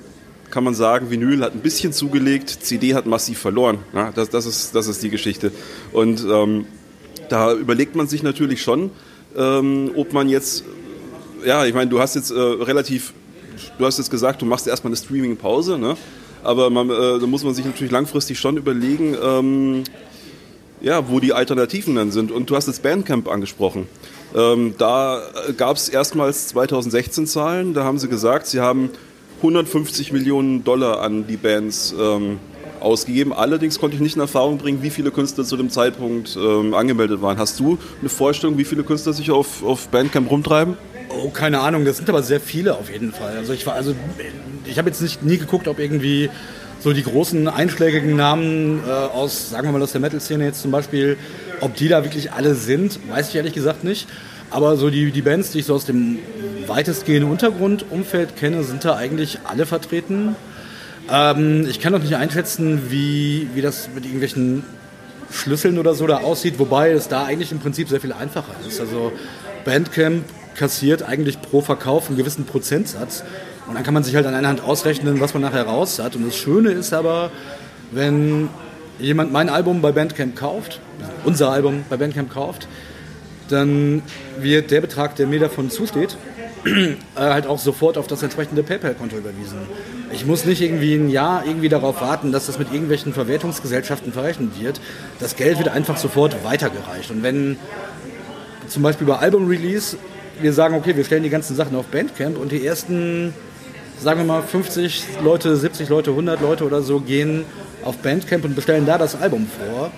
kann 0.51 0.65
man 0.65 0.75
sagen, 0.75 1.11
Vinyl 1.11 1.43
hat 1.43 1.55
ein 1.55 1.61
bisschen 1.61 1.93
zugelegt, 1.93 2.51
CD 2.63 2.95
hat 2.95 3.07
massiv 3.07 3.39
verloren. 3.39 3.79
Ja, 3.95 4.13
das, 4.13 4.31
das, 4.31 4.47
ist, 4.47 4.75
das 4.75 4.89
ist 4.89 5.03
die 5.03 5.11
Geschichte. 5.11 5.53
Und 5.93 6.25
ähm, 6.29 6.67
da 7.29 7.53
überlegt 7.53 7.95
man 7.95 8.09
sich 8.09 8.23
natürlich 8.23 8.63
schon, 8.63 8.91
ähm, 9.37 9.93
ob 9.97 10.13
man 10.13 10.29
jetzt, 10.29 10.65
ja, 11.45 11.65
ich 11.65 11.75
meine, 11.75 11.89
du 11.89 12.01
hast 12.01 12.17
jetzt 12.17 12.31
äh, 12.31 12.39
relativ, 12.39 13.13
du 13.79 13.87
hast 13.87 13.99
jetzt 13.99 14.11
gesagt, 14.11 14.43
du 14.43 14.47
machst 14.47 14.67
erstmal 14.67 14.91
eine 14.91 14.97
Streaming-Pause, 14.97 15.79
ne? 15.79 15.97
Aber 16.43 16.71
man, 16.71 16.91
äh, 16.91 17.19
da 17.19 17.27
muss 17.27 17.45
man 17.45 17.55
sich 17.55 17.65
natürlich 17.65 17.93
langfristig 17.93 18.39
schon 18.39 18.57
überlegen, 18.57 19.17
ähm, 19.23 19.85
ja, 20.81 21.09
wo 21.09 21.21
die 21.21 21.33
Alternativen 21.33 21.95
dann 21.95 22.11
sind. 22.11 22.31
Und 22.33 22.49
du 22.51 22.57
hast 22.57 22.67
jetzt 22.67 22.83
Bandcamp 22.83 23.29
angesprochen. 23.29 23.87
Ähm, 24.35 24.75
da 24.79 25.23
gab 25.57 25.77
es 25.77 25.89
erstmals 25.89 26.49
2016 26.49 27.27
Zahlen, 27.27 27.75
da 27.75 27.85
haben 27.85 27.99
sie 27.99 28.09
gesagt, 28.09 28.47
sie 28.47 28.61
haben 28.61 28.91
150 29.39 30.13
Millionen 30.13 30.65
Dollar 30.65 31.01
an 31.01 31.27
die 31.27 31.37
Bands 31.37 31.95
ähm, 31.99 32.39
ausgegeben. 32.81 33.33
Allerdings 33.33 33.79
konnte 33.79 33.97
ich 33.97 34.03
nicht 34.03 34.17
in 34.17 34.21
Erfahrung 34.21 34.59
bringen, 34.59 34.83
wie 34.83 34.91
viele 34.91 35.11
Künstler 35.11 35.45
zu 35.45 35.57
dem 35.57 35.71
Zeitpunkt 35.71 36.37
ähm, 36.37 36.75
angemeldet 36.75 37.23
waren. 37.23 37.39
Hast 37.39 37.59
du 37.61 37.79
eine 38.01 38.09
Vorstellung, 38.09 38.59
wie 38.59 38.65
viele 38.65 38.85
Künstler 38.85 39.13
sich 39.13 39.31
auf, 39.31 39.65
auf 39.65 39.89
Bandcamp 39.89 40.31
rumtreiben? 40.31 40.77
Oh, 41.11 41.31
keine 41.31 41.61
Ahnung. 41.61 41.85
Das 41.85 41.97
sind 41.97 42.09
aber 42.09 42.23
sehr 42.23 42.41
viele 42.41 42.75
auf 42.75 42.91
jeden 42.91 43.13
Fall. 43.13 43.37
Also 43.37 43.53
ich 43.53 43.67
war, 43.67 43.75
also 43.75 43.95
ich 44.65 44.79
habe 44.79 44.89
jetzt 44.89 45.03
nicht 45.03 45.23
nie 45.23 45.39
geguckt, 45.39 45.69
ob 45.69 45.79
irgendwie 45.79 46.31
so 46.79 46.93
die 46.93 47.03
großen 47.03 47.49
einschlägigen 47.49 48.17
Namen 48.17 48.83
äh, 48.87 48.91
aus, 48.91 49.51
sagen 49.51 49.69
wir 49.69 49.73
mal 49.73 49.83
aus 49.83 49.93
der 49.93 50.01
Metal-Szene 50.01 50.45
jetzt 50.45 50.63
zum 50.63 50.71
Beispiel, 50.71 51.19
ob 51.61 51.75
die 51.75 51.89
da 51.89 52.05
wirklich 52.05 52.33
alle 52.33 52.55
sind, 52.55 52.99
weiß 53.11 53.29
ich 53.29 53.37
ehrlich 53.37 53.53
gesagt 53.53 53.85
nicht. 53.85 54.09
Aber 54.51 54.77
so 54.77 54.91
die, 54.91 55.11
die 55.11 55.23
Bands, 55.23 55.51
die 55.51 55.61
ich 55.61 55.67
so 55.67 55.75
aus 55.75 55.85
dem 55.85 56.19
weitestgehenden 56.67 57.31
Untergrundumfeld 57.31 58.37
kenne, 58.37 58.65
sind 58.65 58.85
da 58.85 58.97
eigentlich 58.97 59.41
alle 59.45 59.67
vertreten. 59.67 60.35
Ähm, 61.11 61.67
ich 61.69 61.81
kann 61.81 61.93
noch 61.93 62.03
nicht 62.03 62.17
einschätzen, 62.17 62.91
wie, 62.91 63.49
wie 63.55 63.61
das 63.61 63.91
mit 63.95 64.05
irgendwelchen 64.05 64.65
Schlüsseln 65.31 65.79
oder 65.79 65.95
so 65.95 66.07
da 66.07 66.19
aussieht, 66.19 66.59
wobei 66.59 66.91
es 66.91 67.09
da 67.09 67.25
eigentlich 67.25 67.53
im 67.53 67.61
Prinzip 67.61 67.89
sehr 67.89 68.01
viel 68.01 68.13
einfacher 68.13 68.55
ist. 68.67 68.81
Also 68.81 69.13
Bandcamp 69.65 70.25
kassiert 70.61 71.03
eigentlich 71.03 71.41
pro 71.41 71.63
Verkauf 71.63 72.09
einen 72.09 72.19
gewissen 72.19 72.45
Prozentsatz 72.45 73.25
und 73.67 73.75
dann 73.75 73.83
kann 73.83 73.95
man 73.95 74.05
sich 74.05 74.15
halt 74.15 74.27
an 74.27 74.35
einer 74.35 74.49
Hand 74.49 74.63
ausrechnen, 74.63 75.19
was 75.19 75.33
man 75.33 75.43
nachher 75.43 75.63
raus 75.63 75.99
hat. 75.99 76.17
Und 76.17 76.27
das 76.27 76.37
Schöne 76.37 76.71
ist 76.71 76.93
aber, 76.93 77.31
wenn 77.93 78.51
jemand 78.99 79.33
mein 79.33 79.49
Album 79.49 79.81
bei 79.81 79.91
Bandcamp 79.91 80.37
kauft, 80.37 80.79
unser 81.25 81.51
Album 81.51 81.85
bei 81.89 81.97
Bandcamp 81.97 82.31
kauft, 82.31 82.69
dann 83.49 84.03
wird 84.39 84.71
der 84.71 84.83
Betrag, 84.83 85.17
der 85.17 85.27
mir 85.27 85.41
davon 85.41 85.71
zusteht, 85.71 86.19
äh, 86.67 86.95
halt 87.17 87.47
auch 87.47 87.59
sofort 87.59 87.97
auf 87.97 88.07
das 88.07 88.23
entsprechende 88.23 88.63
PayPal-Konto 88.63 89.17
überwiesen. 89.17 89.61
Ich 90.13 90.27
muss 90.27 90.45
nicht 90.45 90.61
irgendwie 90.61 90.95
ein 90.95 91.09
Jahr 91.09 91.47
irgendwie 91.47 91.71
darauf 91.71 92.03
warten, 92.03 92.33
dass 92.33 92.47
das 92.47 92.59
mit 92.59 92.71
irgendwelchen 92.71 93.15
Verwertungsgesellschaften 93.15 94.13
verrechnet 94.13 94.61
wird. 94.61 94.79
Das 95.21 95.37
Geld 95.37 95.57
wird 95.57 95.71
einfach 95.71 95.97
sofort 95.97 96.45
weitergereicht. 96.45 97.11
Und 97.11 97.23
wenn 97.23 97.57
zum 98.69 98.83
Beispiel 98.83 99.07
bei 99.07 99.17
Album-Release 99.17 99.97
wir 100.41 100.53
sagen, 100.53 100.75
okay, 100.75 100.97
wir 100.97 101.05
stellen 101.05 101.23
die 101.23 101.31
ganzen 101.31 101.57
Sachen 101.57 101.77
auf 101.77 101.87
Bandcamp 101.87 102.39
und 102.39 102.53
die 102.53 102.67
ersten, 102.67 103.35
sagen 104.01 104.21
wir 104.21 104.27
mal, 104.27 104.43
50 104.43 105.05
Leute, 105.23 105.57
70 105.57 105.89
Leute, 105.89 106.11
100 106.11 106.41
Leute 106.41 106.65
oder 106.65 106.83
so 106.83 107.01
gehen 107.01 107.45
auf 107.85 107.99
Bandcamp 107.99 108.45
und 108.45 108.55
bestellen 108.55 108.87
da 108.87 108.99
das 108.99 109.21
Album 109.21 109.47
vor, 109.47 109.91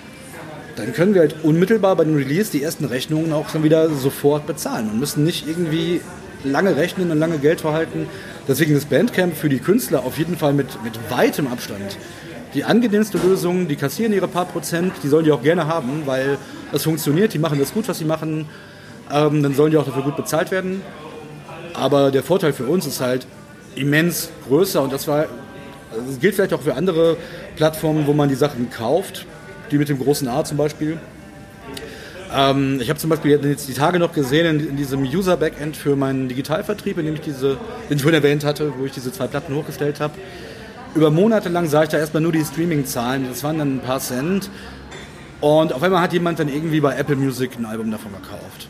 dann 0.76 0.92
können 0.92 1.14
wir 1.14 1.20
halt 1.20 1.37
unmittelbar 1.42 1.96
bei 1.96 2.04
dem 2.04 2.16
Release 2.16 2.50
die 2.50 2.62
ersten 2.62 2.84
Rechnungen 2.84 3.32
auch 3.32 3.50
dann 3.50 3.62
wieder 3.62 3.90
sofort 3.90 4.46
bezahlen 4.46 4.88
und 4.90 4.99
müssen 4.99 5.25
nicht 5.25 5.46
irgendwie 5.46 6.00
lange 6.44 6.76
rechnen 6.76 7.11
und 7.11 7.18
lange 7.18 7.38
Geld 7.38 7.61
verhalten. 7.61 8.06
Deswegen 8.49 8.75
ist 8.75 8.88
Bandcamp 8.90 9.37
für 9.37 9.49
die 9.49 9.58
Künstler 9.58 10.04
auf 10.04 10.18
jeden 10.18 10.37
Fall 10.37 10.52
mit, 10.52 10.82
mit 10.82 10.99
weitem 11.11 11.46
Abstand 11.46 11.99
die 12.54 12.64
angenehmste 12.64 13.18
Lösung. 13.18 13.68
Die 13.68 13.76
kassieren 13.76 14.12
ihre 14.12 14.28
paar 14.28 14.46
Prozent, 14.46 14.92
die 15.02 15.08
sollen 15.08 15.25
die 15.25 15.32
auch 15.32 15.42
gerne 15.42 15.66
haben, 15.66 16.02
weil 16.06 16.38
das 16.70 16.84
funktioniert, 16.84 17.34
die 17.34 17.38
machen 17.38 17.58
das 17.58 17.72
gut, 17.72 17.88
was 17.88 17.99
sie 17.99 18.04
machen. 18.04 18.46
Ähm, 19.11 19.42
dann 19.42 19.54
sollen 19.54 19.71
die 19.71 19.76
auch 19.76 19.85
dafür 19.87 20.02
gut 20.02 20.16
bezahlt 20.16 20.50
werden. 20.50 20.82
Aber 21.75 22.11
der 22.11 22.23
Vorteil 22.23 22.52
für 22.52 22.64
uns 22.64 22.87
ist 22.87 23.00
halt 23.00 23.26
immens 23.75 24.30
größer 24.47 24.82
und 24.82 24.92
das 24.92 25.09
war, 25.09 25.26
also 25.90 26.06
das 26.06 26.21
gilt 26.21 26.35
vielleicht 26.35 26.52
auch 26.52 26.61
für 26.61 26.75
andere 26.75 27.16
Plattformen, 27.56 28.06
wo 28.06 28.12
man 28.12 28.28
die 28.28 28.35
Sachen 28.35 28.71
kauft 28.71 29.26
die 29.73 29.78
mit 29.78 29.88
dem 29.88 29.99
großen 29.99 30.28
A 30.28 30.44
zum 30.44 30.59
Beispiel. 30.59 30.99
Ähm, 32.35 32.78
ich 32.80 32.88
habe 32.88 32.99
zum 32.99 33.11
Beispiel 33.11 33.32
jetzt 33.44 33.68
die 33.68 33.75
Tage 33.75 33.99
noch 33.99 34.12
gesehen 34.12 34.47
in, 34.47 34.68
in 34.71 34.76
diesem 34.76 35.02
User-Backend 35.02 35.76
für 35.76 35.97
meinen 35.97 36.28
Digitalvertrieb, 36.28 36.99
in 36.99 37.06
dem 37.06 37.14
ich 37.14 37.21
diese, 37.21 37.59
den 37.90 37.97
ich 37.97 38.02
vorhin 38.02 38.23
erwähnt 38.23 38.44
hatte, 38.44 38.73
wo 38.78 38.85
ich 38.85 38.92
diese 38.92 39.12
zwei 39.12 39.26
Platten 39.26 39.54
hochgestellt 39.54 40.00
habe. 40.00 40.14
Über 40.94 41.11
Monate 41.11 41.49
lang 41.49 41.66
sah 41.68 41.82
ich 41.82 41.88
da 41.88 41.99
erstmal 41.99 42.23
nur 42.23 42.32
die 42.32 42.44
Streaming-Zahlen, 42.44 43.26
das 43.28 43.42
waren 43.42 43.59
dann 43.59 43.76
ein 43.76 43.80
paar 43.80 44.00
Cent. 44.00 44.50
Und 45.40 45.73
auf 45.73 45.82
einmal 45.82 46.02
hat 46.02 46.12
jemand 46.12 46.38
dann 46.38 46.49
irgendwie 46.49 46.80
bei 46.80 46.94
Apple 46.97 47.16
Music 47.16 47.59
ein 47.59 47.64
Album 47.64 47.90
davon 47.90 48.12
gekauft. 48.12 48.68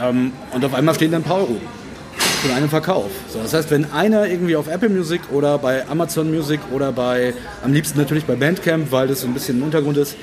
Ähm, 0.00 0.32
und 0.52 0.64
auf 0.64 0.74
einmal 0.74 0.94
stehen 0.94 1.12
dann 1.12 1.22
ein 1.22 1.24
paar 1.24 1.38
Euro 1.38 1.60
von 2.42 2.50
einem 2.50 2.68
Verkauf. 2.68 3.10
So, 3.28 3.40
das 3.40 3.54
heißt, 3.54 3.70
wenn 3.70 3.92
einer 3.92 4.26
irgendwie 4.26 4.56
auf 4.56 4.68
Apple 4.68 4.88
Music 4.88 5.20
oder 5.30 5.58
bei 5.58 5.86
Amazon 5.88 6.30
Music 6.30 6.60
oder 6.72 6.92
bei, 6.92 7.34
am 7.62 7.72
liebsten 7.72 7.98
natürlich 7.98 8.24
bei 8.24 8.34
Bandcamp, 8.34 8.90
weil 8.90 9.08
das 9.08 9.20
so 9.20 9.28
ein 9.28 9.34
bisschen 9.34 9.58
im 9.58 9.64
Untergrund 9.64 9.96
ist, 9.96 10.16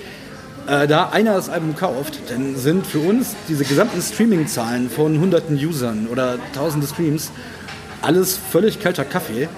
äh, 0.67 0.87
da 0.87 1.09
einer 1.09 1.33
das 1.35 1.49
Album 1.49 1.75
kauft, 1.75 2.19
dann 2.29 2.55
sind 2.55 2.85
für 2.85 2.99
uns 2.99 3.35
diese 3.47 3.63
gesamten 3.63 4.01
Streaming-Zahlen 4.01 4.89
von 4.89 5.19
hunderten 5.19 5.55
Usern 5.55 6.07
oder 6.11 6.37
tausende 6.53 6.87
Streams 6.87 7.31
alles 8.01 8.37
völlig 8.37 8.79
kalter 8.79 9.05
Kaffee, 9.05 9.49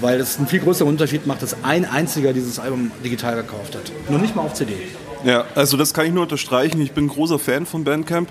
weil 0.00 0.20
es 0.20 0.38
einen 0.38 0.46
viel 0.46 0.60
größeren 0.60 0.88
Unterschied 0.88 1.26
macht, 1.26 1.42
dass 1.42 1.56
ein 1.62 1.84
einziger 1.84 2.32
dieses 2.32 2.58
Album 2.58 2.90
digital 3.04 3.36
gekauft 3.36 3.74
hat. 3.74 3.90
Nur 4.08 4.18
nicht 4.18 4.36
mal 4.36 4.42
auf 4.42 4.54
CD. 4.54 4.74
Ja, 5.24 5.44
also 5.54 5.76
das 5.76 5.94
kann 5.94 6.06
ich 6.06 6.12
nur 6.12 6.24
unterstreichen. 6.24 6.80
Ich 6.80 6.92
bin 6.92 7.08
großer 7.08 7.38
Fan 7.38 7.64
von 7.66 7.84
Bandcamp. 7.84 8.28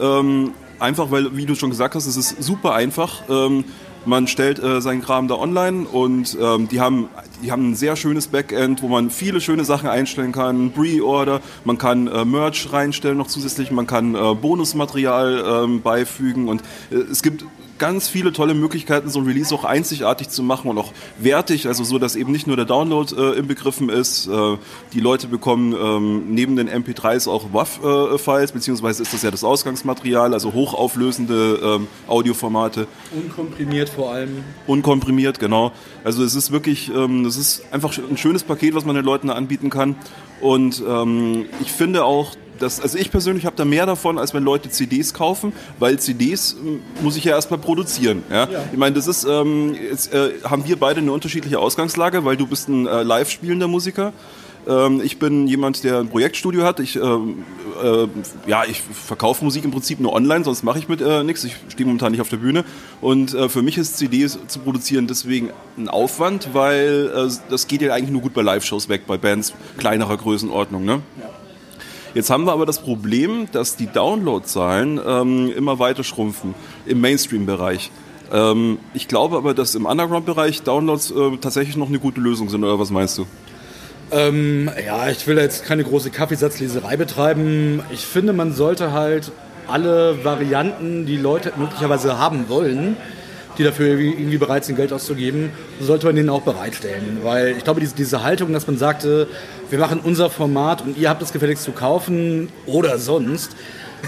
Ähm, 0.00 0.52
Einfach, 0.78 1.10
weil, 1.10 1.34
wie 1.36 1.46
du 1.46 1.54
schon 1.54 1.70
gesagt 1.70 1.94
hast, 1.94 2.06
es 2.06 2.16
ist 2.16 2.42
super 2.42 2.74
einfach. 2.74 3.22
Ähm, 3.30 3.64
man 4.04 4.28
stellt 4.28 4.62
äh, 4.62 4.80
seinen 4.80 5.02
Kram 5.02 5.26
da 5.26 5.34
online 5.34 5.86
und 5.86 6.36
ähm, 6.40 6.68
die, 6.68 6.80
haben, 6.80 7.08
die 7.42 7.50
haben 7.50 7.70
ein 7.70 7.74
sehr 7.74 7.96
schönes 7.96 8.28
Backend, 8.28 8.82
wo 8.82 8.88
man 8.88 9.10
viele 9.10 9.40
schöne 9.40 9.64
Sachen 9.64 9.88
einstellen 9.88 10.32
kann. 10.32 10.70
Pre-Order, 10.72 11.40
man 11.64 11.78
kann 11.78 12.06
äh, 12.06 12.24
Merch 12.24 12.72
reinstellen 12.72 13.16
noch 13.16 13.26
zusätzlich, 13.26 13.70
man 13.70 13.86
kann 13.86 14.14
äh, 14.14 14.34
Bonusmaterial 14.34 15.64
ähm, 15.64 15.82
beifügen 15.82 16.48
und 16.48 16.62
äh, 16.90 16.96
es 16.96 17.22
gibt 17.22 17.44
ganz 17.78 18.08
viele 18.08 18.32
tolle 18.32 18.54
Möglichkeiten, 18.54 19.08
so 19.08 19.20
ein 19.20 19.26
Release 19.26 19.54
auch 19.54 19.64
einzigartig 19.64 20.28
zu 20.28 20.42
machen 20.42 20.70
und 20.70 20.78
auch 20.78 20.92
wertig, 21.18 21.66
also 21.66 21.84
so, 21.84 21.98
dass 21.98 22.16
eben 22.16 22.32
nicht 22.32 22.46
nur 22.46 22.56
der 22.56 22.64
Download 22.64 23.14
äh, 23.14 23.38
inbegriffen 23.38 23.88
ist. 23.88 24.26
Äh, 24.26 24.56
die 24.92 25.00
Leute 25.00 25.28
bekommen 25.28 25.74
ähm, 25.74 26.34
neben 26.34 26.56
den 26.56 26.68
MP3s 26.68 27.28
auch 27.28 27.52
WAV-Files, 27.52 28.52
beziehungsweise 28.52 29.02
ist 29.02 29.12
das 29.12 29.22
ja 29.22 29.30
das 29.30 29.44
Ausgangsmaterial, 29.44 30.32
also 30.34 30.52
hochauflösende 30.52 31.60
ähm, 31.62 31.88
Audioformate. 32.06 32.86
Unkomprimiert 33.12 33.88
vor 33.88 34.12
allem. 34.12 34.44
Unkomprimiert, 34.66 35.38
genau. 35.38 35.72
Also 36.04 36.24
es 36.24 36.34
ist 36.34 36.52
wirklich, 36.52 36.90
ähm, 36.94 37.24
das 37.24 37.36
ist 37.36 37.62
einfach 37.72 37.96
ein 37.98 38.16
schönes 38.16 38.42
Paket, 38.42 38.74
was 38.74 38.84
man 38.84 38.96
den 38.96 39.04
Leuten 39.04 39.30
anbieten 39.30 39.70
kann. 39.70 39.96
Und 40.40 40.82
ähm, 40.86 41.46
ich 41.60 41.72
finde 41.72 42.04
auch, 42.04 42.32
das, 42.58 42.80
also 42.80 42.98
ich 42.98 43.10
persönlich 43.10 43.46
habe 43.46 43.56
da 43.56 43.64
mehr 43.64 43.86
davon, 43.86 44.18
als 44.18 44.34
wenn 44.34 44.42
Leute 44.42 44.70
CDs 44.70 45.14
kaufen, 45.14 45.52
weil 45.78 45.98
CDs 45.98 46.54
äh, 46.54 47.02
muss 47.02 47.16
ich 47.16 47.24
ja 47.24 47.34
erstmal 47.34 47.60
produzieren. 47.60 48.22
Ja? 48.30 48.48
ja. 48.50 48.64
Ich 48.72 48.78
meine, 48.78 48.94
das 48.94 49.06
ist, 49.06 49.24
ähm, 49.24 49.74
jetzt 49.74 50.12
äh, 50.12 50.32
haben 50.44 50.66
wir 50.66 50.76
beide 50.76 51.00
eine 51.00 51.12
unterschiedliche 51.12 51.58
Ausgangslage, 51.58 52.24
weil 52.24 52.36
du 52.36 52.46
bist 52.46 52.68
ein 52.68 52.86
äh, 52.86 53.02
live 53.02 53.30
spielender 53.30 53.68
Musiker. 53.68 54.12
Ähm, 54.66 55.00
ich 55.02 55.18
bin 55.18 55.46
jemand, 55.46 55.84
der 55.84 56.00
ein 56.00 56.08
Projektstudio 56.08 56.64
hat. 56.64 56.80
Ich, 56.80 56.96
ähm, 56.96 57.44
äh, 57.82 58.06
ja, 58.48 58.64
ich 58.64 58.82
verkaufe 58.82 59.44
Musik 59.44 59.64
im 59.64 59.70
Prinzip 59.70 60.00
nur 60.00 60.12
online, 60.12 60.44
sonst 60.44 60.62
mache 60.62 60.78
ich 60.78 60.88
mit 60.88 61.00
äh, 61.00 61.22
nichts. 61.22 61.44
Ich 61.44 61.56
stehe 61.68 61.86
momentan 61.86 62.12
nicht 62.12 62.20
auf 62.20 62.28
der 62.28 62.38
Bühne. 62.38 62.64
Und 63.00 63.34
äh, 63.34 63.48
für 63.48 63.62
mich 63.62 63.78
ist 63.78 63.96
CDs 63.96 64.38
zu 64.48 64.58
produzieren 64.60 65.06
deswegen 65.06 65.50
ein 65.78 65.88
Aufwand, 65.88 66.50
weil 66.52 67.12
äh, 67.14 67.32
das 67.48 67.68
geht 67.68 67.82
ja 67.82 67.94
eigentlich 67.94 68.10
nur 68.10 68.22
gut 68.22 68.34
bei 68.34 68.42
Live-Shows 68.42 68.88
weg, 68.88 69.02
bei 69.06 69.16
Bands 69.16 69.52
kleinerer 69.78 70.16
Größenordnung. 70.16 70.84
Ne? 70.84 71.02
Ja. 71.20 71.30
Jetzt 72.16 72.30
haben 72.30 72.44
wir 72.46 72.52
aber 72.52 72.64
das 72.64 72.78
Problem, 72.78 73.46
dass 73.52 73.76
die 73.76 73.88
Downloadzahlen 73.88 74.98
ähm, 75.06 75.52
immer 75.54 75.78
weiter 75.78 76.02
schrumpfen 76.02 76.54
im 76.86 77.02
Mainstream-Bereich. 77.02 77.90
Ähm, 78.32 78.78
ich 78.94 79.06
glaube 79.06 79.36
aber, 79.36 79.52
dass 79.52 79.74
im 79.74 79.84
Underground-Bereich 79.84 80.62
Downloads 80.62 81.10
äh, 81.10 81.36
tatsächlich 81.38 81.76
noch 81.76 81.88
eine 81.88 81.98
gute 81.98 82.22
Lösung 82.22 82.48
sind, 82.48 82.64
oder 82.64 82.78
was 82.78 82.90
meinst 82.90 83.18
du? 83.18 83.26
Ähm, 84.10 84.70
ja, 84.86 85.10
ich 85.10 85.26
will 85.26 85.36
jetzt 85.36 85.66
keine 85.66 85.84
große 85.84 86.08
Kaffeesatzleserei 86.08 86.96
betreiben. 86.96 87.82
Ich 87.92 88.06
finde, 88.06 88.32
man 88.32 88.54
sollte 88.54 88.92
halt 88.92 89.30
alle 89.68 90.24
Varianten, 90.24 91.04
die 91.04 91.18
Leute 91.18 91.52
möglicherweise 91.58 92.18
haben 92.18 92.48
wollen, 92.48 92.96
die 93.58 93.64
dafür 93.64 93.98
irgendwie 93.98 94.38
bereit 94.38 94.64
sind, 94.64 94.76
Geld 94.76 94.92
auszugeben, 94.92 95.50
sollte 95.80 96.06
man 96.06 96.16
denen 96.16 96.30
auch 96.30 96.42
bereitstellen. 96.42 97.18
Weil 97.22 97.56
ich 97.56 97.64
glaube, 97.64 97.80
diese, 97.80 97.94
diese 97.94 98.22
Haltung, 98.22 98.52
dass 98.52 98.66
man 98.66 98.78
sagte, 98.78 99.28
wir 99.70 99.78
machen 99.78 100.00
unser 100.02 100.30
Format 100.30 100.82
und 100.82 100.96
ihr 100.98 101.08
habt 101.08 101.22
es 101.22 101.32
gefälligst 101.32 101.64
zu 101.64 101.72
kaufen 101.72 102.48
oder 102.66 102.98
sonst, 102.98 103.56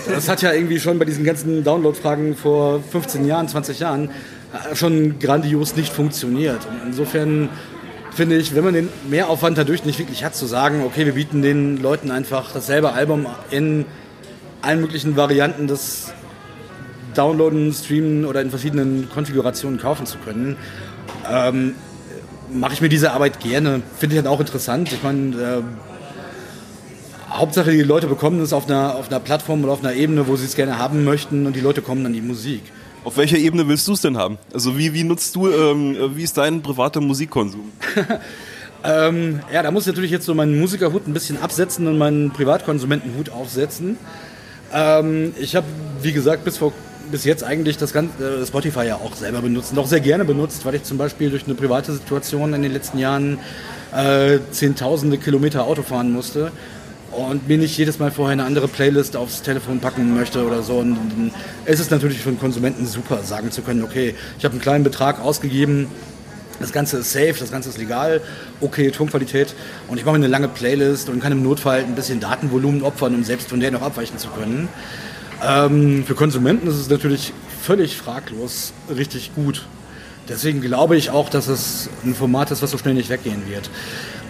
das 0.06 0.28
hat 0.28 0.42
ja 0.42 0.52
irgendwie 0.52 0.78
schon 0.78 0.98
bei 0.98 1.04
diesen 1.04 1.24
ganzen 1.24 1.64
Download-Fragen 1.64 2.36
vor 2.36 2.82
15 2.82 3.26
Jahren, 3.26 3.48
20 3.48 3.80
Jahren 3.80 4.10
äh, 4.52 4.76
schon 4.76 5.18
grandios 5.18 5.76
nicht 5.76 5.92
funktioniert. 5.92 6.66
Und 6.66 6.88
insofern 6.88 7.48
finde 8.12 8.36
ich, 8.36 8.54
wenn 8.54 8.64
man 8.64 8.74
den 8.74 8.88
Mehraufwand 9.08 9.58
dadurch 9.58 9.84
nicht 9.84 9.98
wirklich 9.98 10.24
hat, 10.24 10.34
zu 10.34 10.46
sagen, 10.46 10.82
okay, 10.84 11.06
wir 11.06 11.14
bieten 11.14 11.42
den 11.42 11.76
Leuten 11.78 12.10
einfach 12.10 12.52
dasselbe 12.52 12.92
Album 12.92 13.26
in 13.50 13.84
allen 14.62 14.80
möglichen 14.80 15.16
Varianten 15.16 15.66
des 15.68 16.12
Downloaden, 17.18 17.72
Streamen 17.72 18.24
oder 18.24 18.40
in 18.40 18.50
verschiedenen 18.50 19.08
Konfigurationen 19.12 19.78
kaufen 19.78 20.06
zu 20.06 20.18
können, 20.18 20.56
ähm, 21.30 21.74
mache 22.52 22.74
ich 22.74 22.80
mir 22.80 22.88
diese 22.88 23.12
Arbeit 23.12 23.40
gerne. 23.40 23.82
Finde 23.98 24.14
ich 24.14 24.22
halt 24.22 24.28
auch 24.28 24.40
interessant. 24.40 24.92
Ich 24.92 25.02
meine, 25.02 25.36
äh, 25.36 25.62
Hauptsache 27.30 27.70
die 27.70 27.82
Leute 27.82 28.06
bekommen 28.06 28.40
es 28.40 28.52
auf 28.52 28.66
einer, 28.66 28.94
auf 28.94 29.08
einer 29.08 29.20
Plattform 29.20 29.62
oder 29.62 29.72
auf 29.72 29.84
einer 29.84 29.94
Ebene, 29.94 30.26
wo 30.28 30.36
sie 30.36 30.46
es 30.46 30.56
gerne 30.56 30.78
haben 30.78 31.04
möchten 31.04 31.46
und 31.46 31.54
die 31.54 31.60
Leute 31.60 31.82
kommen 31.82 32.02
dann 32.02 32.12
die 32.12 32.22
Musik. 32.22 32.62
Auf 33.04 33.16
welcher 33.16 33.38
Ebene 33.38 33.68
willst 33.68 33.86
du 33.86 33.92
es 33.92 34.00
denn 34.00 34.16
haben? 34.16 34.38
Also 34.52 34.76
wie, 34.78 34.92
wie 34.94 35.04
nutzt 35.04 35.36
du, 35.36 35.48
ähm, 35.48 35.96
wie 36.14 36.22
ist 36.22 36.36
dein 36.36 36.62
privater 36.62 37.00
Musikkonsum? 37.00 37.70
ähm, 38.84 39.40
ja, 39.52 39.62
da 39.62 39.70
muss 39.70 39.84
ich 39.84 39.88
natürlich 39.88 40.10
jetzt 40.10 40.26
so 40.26 40.34
meinen 40.34 40.58
Musikerhut 40.58 41.06
ein 41.06 41.12
bisschen 41.12 41.40
absetzen 41.40 41.86
und 41.86 41.98
meinen 41.98 42.32
Privatkonsumentenhut 42.32 43.30
aufsetzen. 43.30 43.96
Ähm, 44.72 45.32
ich 45.38 45.54
habe, 45.54 45.66
wie 46.02 46.12
gesagt, 46.12 46.44
bis 46.44 46.58
vor 46.58 46.72
bis 47.10 47.24
jetzt 47.24 47.44
eigentlich 47.44 47.76
das 47.78 47.92
ganze 47.92 48.42
äh, 48.42 48.46
Spotify 48.46 48.86
ja 48.86 48.96
auch 48.96 49.14
selber 49.14 49.42
benutzt 49.42 49.72
und 49.72 49.78
auch 49.78 49.86
sehr 49.86 50.00
gerne 50.00 50.24
benutzt, 50.24 50.64
weil 50.64 50.74
ich 50.74 50.84
zum 50.84 50.98
Beispiel 50.98 51.30
durch 51.30 51.44
eine 51.44 51.54
private 51.54 51.92
Situation 51.92 52.54
in 52.54 52.62
den 52.62 52.72
letzten 52.72 52.98
Jahren 52.98 53.38
äh, 53.94 54.38
zehntausende 54.50 55.18
Kilometer 55.18 55.64
Auto 55.64 55.82
fahren 55.82 56.12
musste 56.12 56.52
und 57.10 57.48
mir 57.48 57.58
nicht 57.58 57.76
jedes 57.76 57.98
Mal 57.98 58.10
vorher 58.10 58.32
eine 58.32 58.44
andere 58.44 58.68
Playlist 58.68 59.16
aufs 59.16 59.42
Telefon 59.42 59.80
packen 59.80 60.14
möchte 60.14 60.44
oder 60.44 60.62
so. 60.62 60.78
Und, 60.78 60.92
und 60.92 61.32
es 61.64 61.80
ist 61.80 61.90
natürlich 61.90 62.18
für 62.18 62.28
einen 62.28 62.38
Konsumenten 62.38 62.86
super, 62.86 63.22
sagen 63.22 63.50
zu 63.50 63.62
können, 63.62 63.82
okay, 63.82 64.14
ich 64.38 64.44
habe 64.44 64.52
einen 64.52 64.60
kleinen 64.60 64.84
Betrag 64.84 65.20
ausgegeben, 65.20 65.88
das 66.60 66.72
Ganze 66.72 66.98
ist 66.98 67.12
safe, 67.12 67.34
das 67.38 67.52
Ganze 67.52 67.68
ist 67.68 67.78
legal, 67.78 68.20
okay, 68.60 68.90
Tonqualität 68.90 69.54
und 69.86 69.98
ich 69.98 70.04
mache 70.04 70.18
mir 70.18 70.24
eine 70.24 70.32
lange 70.32 70.48
Playlist 70.48 71.08
und 71.08 71.20
kann 71.20 71.30
im 71.30 71.42
Notfall 71.42 71.80
ein 71.80 71.94
bisschen 71.94 72.18
Datenvolumen 72.18 72.82
opfern, 72.82 73.14
um 73.14 73.22
selbst 73.22 73.48
von 73.48 73.60
der 73.60 73.70
noch 73.70 73.82
abweichen 73.82 74.18
zu 74.18 74.28
können. 74.28 74.68
Ähm, 75.46 76.04
für 76.04 76.14
Konsumenten 76.14 76.66
ist 76.66 76.76
es 76.76 76.88
natürlich 76.88 77.32
völlig 77.62 77.96
fraglos 77.96 78.72
richtig 78.94 79.34
gut. 79.34 79.66
Deswegen 80.28 80.60
glaube 80.60 80.96
ich 80.96 81.10
auch, 81.10 81.30
dass 81.30 81.48
es 81.48 81.88
ein 82.04 82.14
Format 82.14 82.50
ist, 82.50 82.62
was 82.62 82.70
so 82.70 82.78
schnell 82.78 82.94
nicht 82.94 83.08
weggehen 83.08 83.42
wird. 83.48 83.70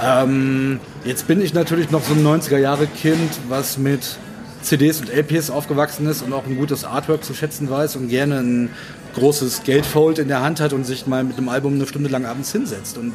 Ähm, 0.01 0.81
jetzt 1.05 1.27
bin 1.27 1.41
ich 1.41 1.55
natürlich 1.55 1.91
noch 1.91 2.05
so 2.05 2.13
ein 2.13 2.25
90er-Jahre-Kind, 2.25 3.41
was 3.49 3.79
mit 3.79 4.19
CDs 4.63 5.01
und 5.01 5.11
LPs 5.13 5.51
aufgewachsen 5.51 6.07
ist 6.07 6.23
und 6.23 6.33
auch 6.33 6.47
ein 6.47 6.57
gutes 6.57 6.85
Artwork 6.85 7.25
zu 7.25 7.35
schätzen 7.35 7.69
weiß 7.69 7.97
und 7.97 8.09
gerne 8.09 8.39
ein 8.39 8.71
großes 9.15 9.65
Geldfold 9.65 10.19
in 10.19 10.29
der 10.29 10.43
Hand 10.43 10.61
hat 10.61 10.73
und 10.73 10.85
sich 10.85 11.07
mal 11.07 11.25
mit 11.25 11.39
einem 11.39 11.49
Album 11.49 11.75
eine 11.75 11.87
Stunde 11.87 12.09
lang 12.09 12.27
abends 12.27 12.53
hinsetzt 12.53 12.99
und 12.99 13.13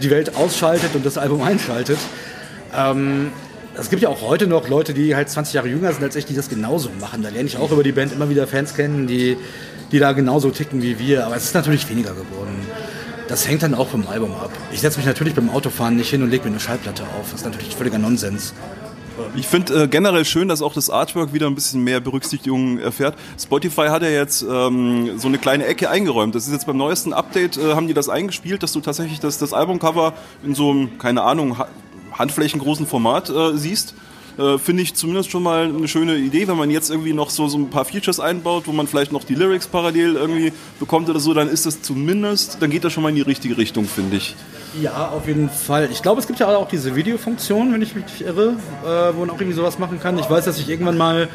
die 0.00 0.10
Welt 0.10 0.36
ausschaltet 0.36 0.94
und 0.94 1.04
das 1.04 1.18
Album 1.18 1.42
einschaltet. 1.42 1.98
Ähm, 2.74 3.32
es 3.80 3.88
gibt 3.88 4.02
ja 4.02 4.08
auch 4.08 4.20
heute 4.20 4.46
noch 4.46 4.68
Leute, 4.68 4.92
die 4.92 5.16
halt 5.16 5.30
20 5.30 5.54
Jahre 5.54 5.68
jünger 5.68 5.92
sind 5.92 6.02
als 6.02 6.14
ich, 6.14 6.26
die 6.26 6.34
das 6.34 6.48
genauso 6.48 6.90
machen. 7.00 7.22
Da 7.22 7.30
lerne 7.30 7.48
ich 7.48 7.56
auch 7.56 7.72
über 7.72 7.82
die 7.82 7.92
Band 7.92 8.12
immer 8.12 8.28
wieder 8.28 8.46
Fans 8.46 8.74
kennen, 8.74 9.06
die, 9.06 9.36
die 9.90 9.98
da 9.98 10.12
genauso 10.12 10.50
ticken 10.50 10.82
wie 10.82 10.98
wir. 10.98 11.26
Aber 11.26 11.36
es 11.36 11.44
ist 11.44 11.54
natürlich 11.54 11.88
weniger 11.88 12.10
geworden. 12.10 12.66
Das 13.28 13.48
hängt 13.48 13.62
dann 13.62 13.74
auch 13.74 13.88
vom 13.88 14.06
Album 14.08 14.32
ab. 14.32 14.50
Ich 14.72 14.80
setze 14.80 14.98
mich 14.98 15.06
natürlich 15.06 15.34
beim 15.34 15.50
Autofahren 15.50 15.96
nicht 15.96 16.10
hin 16.10 16.22
und 16.22 16.30
lege 16.30 16.44
mir 16.44 16.50
eine 16.50 16.60
Schallplatte 16.60 17.04
auf. 17.04 17.30
Das 17.30 17.40
ist 17.40 17.46
natürlich 17.46 17.74
völliger 17.74 17.98
Nonsens. 17.98 18.54
Ich 19.34 19.46
finde 19.46 19.84
äh, 19.84 19.88
generell 19.88 20.24
schön, 20.24 20.48
dass 20.48 20.62
auch 20.62 20.72
das 20.72 20.90
Artwork 20.90 21.32
wieder 21.32 21.46
ein 21.46 21.54
bisschen 21.54 21.84
mehr 21.84 22.00
Berücksichtigung 22.00 22.78
erfährt. 22.78 23.16
Spotify 23.38 23.88
hat 23.88 24.02
ja 24.02 24.08
jetzt 24.08 24.42
ähm, 24.42 25.18
so 25.18 25.28
eine 25.28 25.38
kleine 25.38 25.66
Ecke 25.66 25.90
eingeräumt. 25.90 26.34
Das 26.34 26.46
ist 26.46 26.52
jetzt 26.52 26.66
beim 26.66 26.76
neuesten 26.76 27.12
Update, 27.12 27.56
äh, 27.56 27.74
haben 27.74 27.86
die 27.86 27.94
das 27.94 28.08
eingespielt, 28.08 28.62
dass 28.62 28.72
du 28.72 28.80
tatsächlich 28.80 29.20
das, 29.20 29.38
das 29.38 29.52
Albumcover 29.52 30.14
in 30.42 30.54
so 30.54 30.70
einem, 30.70 30.98
keine 30.98 31.22
Ahnung, 31.22 31.56
handflächengroßen 32.20 32.86
Format 32.86 33.30
äh, 33.30 33.56
siehst. 33.56 33.94
Äh, 34.38 34.58
Finde 34.58 34.82
ich 34.82 34.94
zumindest 34.94 35.30
schon 35.30 35.42
mal 35.42 35.64
eine 35.64 35.88
schöne 35.88 36.16
Idee, 36.16 36.46
wenn 36.48 36.56
man 36.56 36.70
jetzt 36.70 36.90
irgendwie 36.90 37.12
noch 37.12 37.30
so, 37.30 37.48
so 37.48 37.58
ein 37.58 37.68
paar 37.68 37.84
Features 37.84 38.20
einbaut, 38.20 38.64
wo 38.66 38.72
man 38.72 38.86
vielleicht 38.86 39.12
noch 39.12 39.24
die 39.24 39.34
Lyrics 39.34 39.66
parallel 39.66 40.14
irgendwie 40.14 40.52
bekommt 40.78 41.08
oder 41.10 41.20
so, 41.20 41.34
dann 41.34 41.48
ist 41.48 41.66
das 41.66 41.82
zumindest, 41.82 42.58
dann 42.60 42.70
geht 42.70 42.84
das 42.84 42.92
schon 42.92 43.02
mal 43.02 43.08
in 43.08 43.16
die 43.16 43.22
richtige 43.22 43.58
Richtung, 43.58 43.86
finde 43.86 44.16
ich. 44.16 44.36
Ja, 44.80 45.08
auf 45.08 45.26
jeden 45.26 45.50
Fall. 45.50 45.88
Ich 45.90 46.00
glaube, 46.00 46.20
es 46.20 46.26
gibt 46.26 46.38
ja 46.38 46.46
auch 46.56 46.68
diese 46.68 46.94
Videofunktion, 46.94 47.72
wenn 47.72 47.82
ich 47.82 47.94
mich 47.94 48.04
nicht 48.04 48.20
irre, 48.20 48.54
äh, 48.84 49.14
wo 49.14 49.20
man 49.20 49.30
auch 49.30 49.40
irgendwie 49.40 49.56
sowas 49.56 49.78
machen 49.78 49.98
kann. 49.98 50.18
Ich 50.18 50.30
weiß, 50.30 50.44
dass 50.44 50.58
ich 50.60 50.68
irgendwann 50.68 50.96
mal 50.96 51.28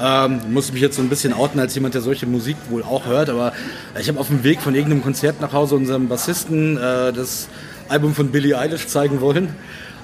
ähm, 0.00 0.40
muss 0.50 0.72
mich 0.72 0.80
jetzt 0.80 0.96
so 0.96 1.02
ein 1.02 1.08
bisschen 1.08 1.32
outen 1.32 1.60
als 1.60 1.74
jemand, 1.74 1.94
der 1.94 2.02
solche 2.02 2.26
Musik 2.26 2.56
wohl 2.70 2.82
auch 2.82 3.06
hört, 3.06 3.30
aber 3.30 3.52
ich 3.98 4.08
habe 4.08 4.20
auf 4.20 4.28
dem 4.28 4.44
Weg 4.44 4.60
von 4.60 4.74
irgendeinem 4.74 5.02
Konzert 5.02 5.40
nach 5.40 5.52
Hause 5.52 5.74
unserem 5.74 6.08
Bassisten 6.08 6.76
äh, 6.76 7.12
das 7.12 7.48
Album 7.88 8.14
von 8.14 8.30
Billie 8.30 8.56
Eilish 8.56 8.86
zeigen 8.86 9.20
wollen. 9.20 9.54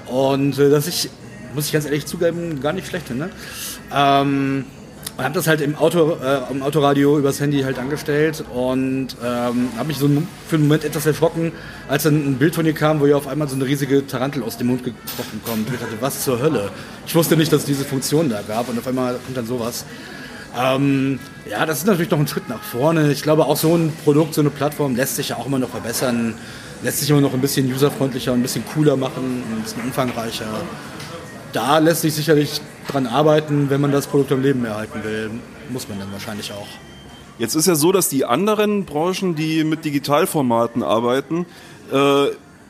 Und 0.07 0.59
äh, 0.59 0.71
dass 0.71 0.87
ich, 0.87 1.11
muss 1.55 1.67
ich 1.67 1.73
ganz 1.73 1.85
ehrlich 1.85 2.07
zugeben, 2.07 2.61
gar 2.61 2.73
nicht 2.73 2.87
schlecht 2.87 3.09
finde. 3.09 3.31
Ähm, 3.95 4.65
und 5.17 5.23
habe 5.23 5.35
das 5.35 5.47
halt 5.47 5.61
im, 5.61 5.77
Auto, 5.77 6.17
äh, 6.25 6.51
im 6.51 6.63
Autoradio 6.65 7.19
übers 7.19 7.39
Handy 7.39 7.63
halt 7.63 7.79
angestellt 7.79 8.43
und 8.53 9.09
ähm, 9.25 9.69
habe 9.77 9.87
mich 9.87 9.99
so 9.99 10.09
für 10.49 10.57
einen 10.57 10.65
Moment 10.65 10.85
etwas 10.85 11.07
erschrocken, 11.07 11.53
als 11.89 12.03
dann 12.03 12.15
ein 12.15 12.37
Bild 12.37 12.57
von 12.57 12.67
ihr 12.67 12.73
kam, 12.73 12.99
wo 12.99 13.07
ihr 13.07 13.17
auf 13.17 13.29
einmal 13.29 13.47
so 13.47 13.55
eine 13.55 13.65
riesige 13.65 14.05
Tarantel 14.05 14.43
aus 14.43 14.59
dem 14.59 14.67
Mund 14.69 14.83
gekrochen 14.83 15.41
kommt. 15.45 15.69
Und 15.69 15.75
ich 15.75 15.81
dachte, 15.81 15.97
was 16.01 16.25
zur 16.25 16.41
Hölle? 16.41 16.71
Ich 17.07 17.15
wusste 17.15 17.37
nicht, 17.37 17.53
dass 17.53 17.61
es 17.61 17.67
diese 17.67 17.85
Funktion 17.85 18.29
da 18.29 18.43
gab 18.43 18.69
und 18.69 18.77
auf 18.77 18.89
einmal 18.89 19.15
kommt 19.25 19.37
dann 19.37 19.47
sowas. 19.47 19.85
Ähm, 20.59 21.21
ja, 21.49 21.65
das 21.65 21.79
ist 21.79 21.87
natürlich 21.87 22.11
noch 22.11 22.19
ein 22.19 22.27
Schritt 22.27 22.49
nach 22.49 22.63
vorne. 22.63 23.13
Ich 23.13 23.23
glaube, 23.23 23.45
auch 23.45 23.57
so 23.57 23.77
ein 23.77 23.93
Produkt, 24.03 24.35
so 24.35 24.41
eine 24.41 24.51
Plattform 24.51 24.97
lässt 24.97 25.15
sich 25.15 25.29
ja 25.29 25.37
auch 25.37 25.47
immer 25.47 25.61
noch 25.61 25.71
verbessern 25.71 26.35
lässt 26.85 27.01
sich 27.01 27.11
immer 27.11 27.23
noch 27.23 27.33
ein 27.33 27.41
bisschen 27.41 27.73
userfreundlicher, 27.73 28.33
ein 28.33 28.43
bisschen 28.43 28.63
cooler 28.75 28.97
machen, 28.97 29.43
ein 29.51 29.63
bisschen 29.63 29.83
umfangreicher. 29.83 30.47
Da 31.53 31.79
lässt 31.79 32.03
sich 32.03 32.15
sicherlich 32.15 32.61
dran 32.89 33.07
arbeiten, 33.07 33.71
wenn 33.71 33.81
man 33.81 33.91
das 33.91 34.07
Produkt 34.07 34.33
am 34.33 34.43
Leben 34.43 34.65
erhalten 34.65 35.03
will. 35.03 35.31
Muss 35.71 35.89
man 35.89 35.99
dann 35.99 36.13
wahrscheinlich 36.13 36.53
auch. 36.53 36.67
Jetzt 37.39 37.55
ist 37.55 37.67
ja 37.67 37.75
so, 37.75 37.91
dass 37.91 38.11
die 38.11 38.27
anderen 38.27 38.85
Branchen, 38.85 39.35
die 39.35 39.65
mit 39.65 39.85
Digitalformaten 39.85 40.83
arbeiten, 40.83 41.47
äh, 41.91 42.27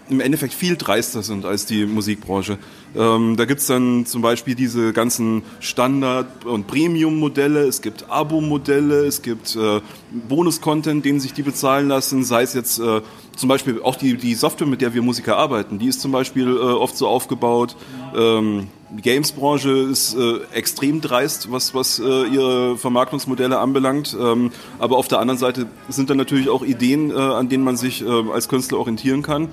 im 0.09 0.21
Endeffekt 0.21 0.55
viel 0.55 0.77
dreister 0.77 1.23
sind 1.23 1.45
als 1.45 1.67
die 1.67 1.85
Musikbranche. 1.85 2.59
Ähm, 2.97 3.37
da 3.37 3.45
gibt's 3.45 3.67
dann 3.67 4.07
zum 4.07 4.23
Beispiel 4.23 4.55
diese 4.55 4.93
ganzen 4.93 5.43
Standard- 5.61 6.45
und 6.45 6.67
Premium-Modelle, 6.67 7.67
es 7.67 7.83
gibt 7.83 8.11
Abo-Modelle, 8.11 9.05
es 9.07 9.23
gibt 9.23 9.57
äh, 9.57 9.81
Bonus-Content, 10.29 11.05
den 11.05 11.21
sich 11.21 11.33
die 11.33 11.43
bezahlen 11.43 11.89
lassen, 11.89 12.25
sei 12.25 12.43
es 12.43 12.55
jetzt 12.55 12.79
äh, 12.79 13.01
zum 13.37 13.49
Beispiel 13.49 13.81
auch 13.83 13.97
die, 13.97 14.17
die 14.17 14.35
Software, 14.35 14.69
mit 14.69 14.81
der 14.81 14.95
wir 14.95 15.03
Musiker 15.03 15.37
arbeiten, 15.37 15.79
die 15.79 15.89
ist 15.89 16.01
zum 16.01 16.13
Beispiel 16.13 16.49
äh, 16.49 16.61
oft 16.61 16.97
so 16.97 17.09
aufgebaut. 17.09 17.77
Ähm, 18.17 18.69
die 18.91 19.03
Games-Branche 19.03 19.71
ist 19.71 20.15
äh, 20.15 20.39
extrem 20.53 21.01
dreist, 21.01 21.51
was, 21.51 21.75
was 21.75 21.99
äh, 21.99 22.27
ihre 22.27 22.77
Vermarktungsmodelle 22.77 23.59
anbelangt. 23.59 24.17
Ähm, 24.19 24.53
aber 24.79 24.99
auf 24.99 25.09
der 25.09 25.19
anderen 25.19 25.39
Seite 25.39 25.67
sind 25.89 26.11
dann 26.11 26.17
natürlich 26.17 26.49
auch 26.49 26.63
Ideen, 26.63 27.11
äh, 27.11 27.15
an 27.15 27.49
denen 27.49 27.65
man 27.65 27.77
sich 27.77 28.07
äh, 28.07 28.09
als 28.33 28.49
Künstler 28.49 28.79
orientieren 28.79 29.23
kann. 29.23 29.49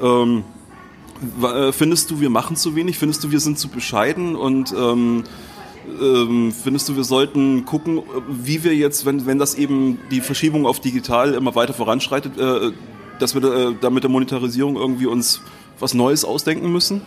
Ähm, 0.00 0.38
äh, 0.38 0.55
findest 1.72 2.10
du, 2.10 2.20
wir 2.20 2.30
machen 2.30 2.56
zu 2.56 2.74
wenig? 2.76 2.98
Findest 2.98 3.24
du, 3.24 3.30
wir 3.30 3.40
sind 3.40 3.58
zu 3.58 3.68
bescheiden? 3.68 4.36
Und 4.36 4.72
ähm, 4.72 5.24
ähm, 6.00 6.52
findest 6.52 6.88
du, 6.88 6.96
wir 6.96 7.04
sollten 7.04 7.64
gucken, 7.64 8.02
wie 8.28 8.64
wir 8.64 8.74
jetzt, 8.74 9.06
wenn, 9.06 9.26
wenn 9.26 9.38
das 9.38 9.54
eben 9.54 9.98
die 10.10 10.20
Verschiebung 10.20 10.66
auf 10.66 10.80
digital 10.80 11.34
immer 11.34 11.54
weiter 11.54 11.74
voranschreitet, 11.74 12.38
äh, 12.38 12.72
dass 13.18 13.34
wir 13.34 13.42
äh, 13.42 13.74
da 13.80 13.90
mit 13.90 14.02
der 14.02 14.10
Monetarisierung 14.10 14.76
irgendwie 14.76 15.06
uns 15.06 15.40
was 15.78 15.94
Neues 15.94 16.24
ausdenken 16.24 16.72
müssen? 16.72 17.02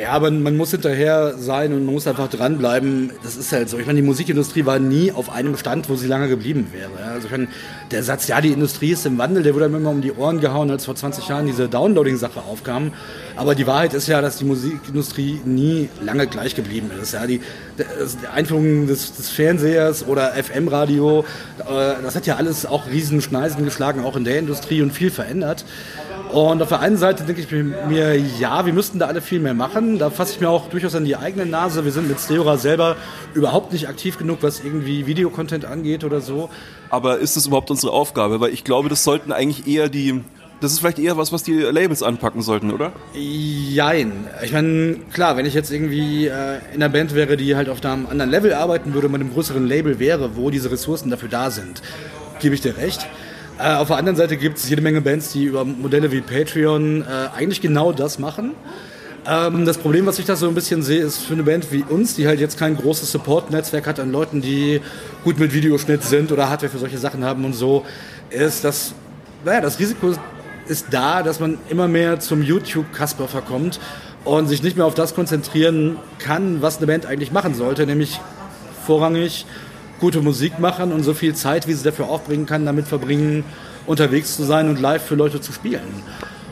Ja, 0.00 0.12
aber 0.12 0.30
man 0.30 0.56
muss 0.56 0.70
hinterher 0.70 1.34
sein 1.36 1.72
und 1.72 1.84
man 1.84 1.94
muss 1.94 2.06
einfach 2.06 2.28
dranbleiben. 2.28 3.10
Das 3.24 3.36
ist 3.36 3.50
halt 3.50 3.68
so. 3.68 3.76
Ich 3.76 3.86
meine, 3.86 4.00
die 4.00 4.06
Musikindustrie 4.06 4.64
war 4.64 4.78
nie 4.78 5.10
auf 5.10 5.30
einem 5.30 5.56
Stand, 5.56 5.88
wo 5.88 5.96
sie 5.96 6.06
lange 6.06 6.28
geblieben 6.28 6.68
wäre. 6.72 7.10
Also 7.12 7.26
ich 7.26 7.32
meine, 7.32 7.48
der 7.90 8.04
Satz, 8.04 8.28
ja, 8.28 8.40
die 8.40 8.52
Industrie 8.52 8.92
ist 8.92 9.04
im 9.04 9.18
Wandel, 9.18 9.42
der 9.42 9.52
wurde 9.52 9.64
einem 9.64 9.74
immer 9.76 9.90
um 9.90 10.00
die 10.00 10.12
Ohren 10.12 10.40
gehauen, 10.40 10.70
als 10.70 10.84
vor 10.84 10.94
20 10.94 11.26
Jahren 11.26 11.46
diese 11.46 11.68
Downloading-Sache 11.68 12.40
aufkam. 12.40 12.92
Aber 13.36 13.54
die 13.54 13.66
Wahrheit 13.66 13.94
ist 13.94 14.08
ja, 14.08 14.20
dass 14.20 14.36
die 14.36 14.44
Musikindustrie 14.44 15.40
nie 15.44 15.88
lange 16.02 16.26
gleich 16.26 16.54
geblieben 16.54 16.90
ist. 17.00 17.12
Ja, 17.12 17.26
die, 17.26 17.40
die 17.78 18.26
Einführung 18.26 18.86
des, 18.86 19.14
des, 19.14 19.30
Fernsehers 19.30 20.06
oder 20.06 20.32
FM-Radio, 20.32 21.24
äh, 21.60 22.02
das 22.02 22.16
hat 22.16 22.26
ja 22.26 22.36
alles 22.36 22.66
auch 22.66 22.86
riesen 22.88 23.20
Schneisen 23.20 23.64
geschlagen, 23.64 24.04
auch 24.04 24.16
in 24.16 24.24
der 24.24 24.38
Industrie 24.38 24.82
und 24.82 24.92
viel 24.92 25.10
verändert. 25.10 25.64
Und 26.32 26.62
auf 26.62 26.68
der 26.68 26.78
einen 26.78 26.96
Seite 26.96 27.24
denke 27.24 27.40
ich 27.40 27.50
mir, 27.50 28.16
ja, 28.38 28.64
wir 28.64 28.72
müssten 28.72 29.00
da 29.00 29.06
alle 29.06 29.20
viel 29.20 29.40
mehr 29.40 29.54
machen. 29.54 29.98
Da 29.98 30.10
fasse 30.10 30.34
ich 30.34 30.40
mir 30.40 30.48
auch 30.48 30.68
durchaus 30.68 30.94
an 30.94 31.04
die 31.04 31.16
eigene 31.16 31.44
Nase. 31.44 31.84
Wir 31.84 31.90
sind 31.90 32.06
mit 32.08 32.20
Steora 32.20 32.56
selber 32.56 32.96
überhaupt 33.34 33.72
nicht 33.72 33.88
aktiv 33.88 34.16
genug, 34.16 34.38
was 34.42 34.60
irgendwie 34.60 35.06
Videocontent 35.06 35.64
angeht 35.64 36.04
oder 36.04 36.20
so. 36.20 36.48
Aber 36.88 37.18
ist 37.18 37.36
das 37.36 37.46
überhaupt 37.46 37.70
unsere 37.70 37.92
Aufgabe? 37.92 38.40
Weil 38.40 38.52
ich 38.52 38.62
glaube, 38.62 38.88
das 38.88 39.02
sollten 39.02 39.32
eigentlich 39.32 39.66
eher 39.66 39.88
die, 39.88 40.22
das 40.60 40.72
ist 40.72 40.80
vielleicht 40.80 40.98
eher 40.98 41.16
was, 41.16 41.32
was 41.32 41.42
die 41.42 41.54
Labels 41.54 42.02
anpacken 42.02 42.42
sollten, 42.42 42.70
oder? 42.70 42.92
Jein. 43.14 44.12
Ich 44.42 44.52
meine, 44.52 44.96
klar, 45.12 45.36
wenn 45.36 45.46
ich 45.46 45.54
jetzt 45.54 45.70
irgendwie 45.70 46.26
äh, 46.26 46.58
in 46.74 46.82
einer 46.82 46.90
Band 46.90 47.14
wäre, 47.14 47.36
die 47.36 47.56
halt 47.56 47.68
auf 47.68 47.84
einem 47.84 48.06
anderen 48.06 48.30
Level 48.30 48.52
arbeiten 48.52 48.92
würde, 48.92 49.08
mit 49.08 49.20
einem 49.20 49.32
größeren 49.32 49.66
Label 49.66 49.98
wäre, 49.98 50.36
wo 50.36 50.50
diese 50.50 50.70
Ressourcen 50.70 51.10
dafür 51.10 51.30
da 51.30 51.50
sind, 51.50 51.82
gebe 52.40 52.54
ich 52.54 52.60
dir 52.60 52.76
recht. 52.76 53.06
Äh, 53.58 53.74
auf 53.74 53.88
der 53.88 53.96
anderen 53.96 54.16
Seite 54.16 54.36
gibt 54.36 54.58
es 54.58 54.68
jede 54.68 54.82
Menge 54.82 55.00
Bands, 55.00 55.32
die 55.32 55.44
über 55.44 55.64
Modelle 55.64 56.12
wie 56.12 56.20
Patreon 56.20 57.02
äh, 57.02 57.06
eigentlich 57.36 57.60
genau 57.62 57.92
das 57.92 58.18
machen. 58.18 58.52
Ähm, 59.26 59.64
das 59.64 59.78
Problem, 59.78 60.06
was 60.06 60.18
ich 60.18 60.26
da 60.26 60.36
so 60.36 60.48
ein 60.48 60.54
bisschen 60.54 60.82
sehe, 60.82 61.00
ist 61.00 61.18
für 61.18 61.34
eine 61.34 61.42
Band 61.42 61.72
wie 61.72 61.84
uns, 61.88 62.16
die 62.16 62.26
halt 62.26 62.40
jetzt 62.40 62.58
kein 62.58 62.76
großes 62.76 63.10
Support-Netzwerk 63.12 63.86
hat 63.86 64.00
an 64.00 64.12
Leuten, 64.12 64.40
die 64.40 64.80
gut 65.24 65.38
mit 65.38 65.54
Videoschnitt 65.54 66.02
sind 66.02 66.32
oder 66.32 66.48
Hardware 66.50 66.70
für 66.70 66.78
solche 66.78 66.98
Sachen 66.98 67.24
haben 67.24 67.44
und 67.44 67.54
so, 67.54 67.84
ist, 68.30 68.64
dass 68.64 68.94
naja, 69.44 69.60
das 69.60 69.78
Risiko 69.78 70.12
ist 70.70 70.86
da, 70.90 71.22
dass 71.22 71.40
man 71.40 71.58
immer 71.68 71.88
mehr 71.88 72.20
zum 72.20 72.42
YouTube-Kasper 72.42 73.28
verkommt 73.28 73.80
und 74.24 74.46
sich 74.46 74.62
nicht 74.62 74.76
mehr 74.76 74.86
auf 74.86 74.94
das 74.94 75.14
konzentrieren 75.14 75.96
kann, 76.18 76.62
was 76.62 76.78
eine 76.78 76.86
Band 76.86 77.06
eigentlich 77.06 77.32
machen 77.32 77.54
sollte, 77.54 77.86
nämlich 77.86 78.20
vorrangig 78.86 79.46
gute 79.98 80.22
Musik 80.22 80.58
machen 80.58 80.92
und 80.92 81.02
so 81.02 81.12
viel 81.12 81.34
Zeit, 81.34 81.66
wie 81.66 81.74
sie 81.74 81.84
dafür 81.84 82.08
aufbringen 82.08 82.46
kann, 82.46 82.64
damit 82.64 82.86
verbringen, 82.86 83.44
unterwegs 83.86 84.36
zu 84.36 84.44
sein 84.44 84.68
und 84.68 84.80
live 84.80 85.04
für 85.04 85.14
Leute 85.14 85.40
zu 85.40 85.52
spielen. 85.52 86.02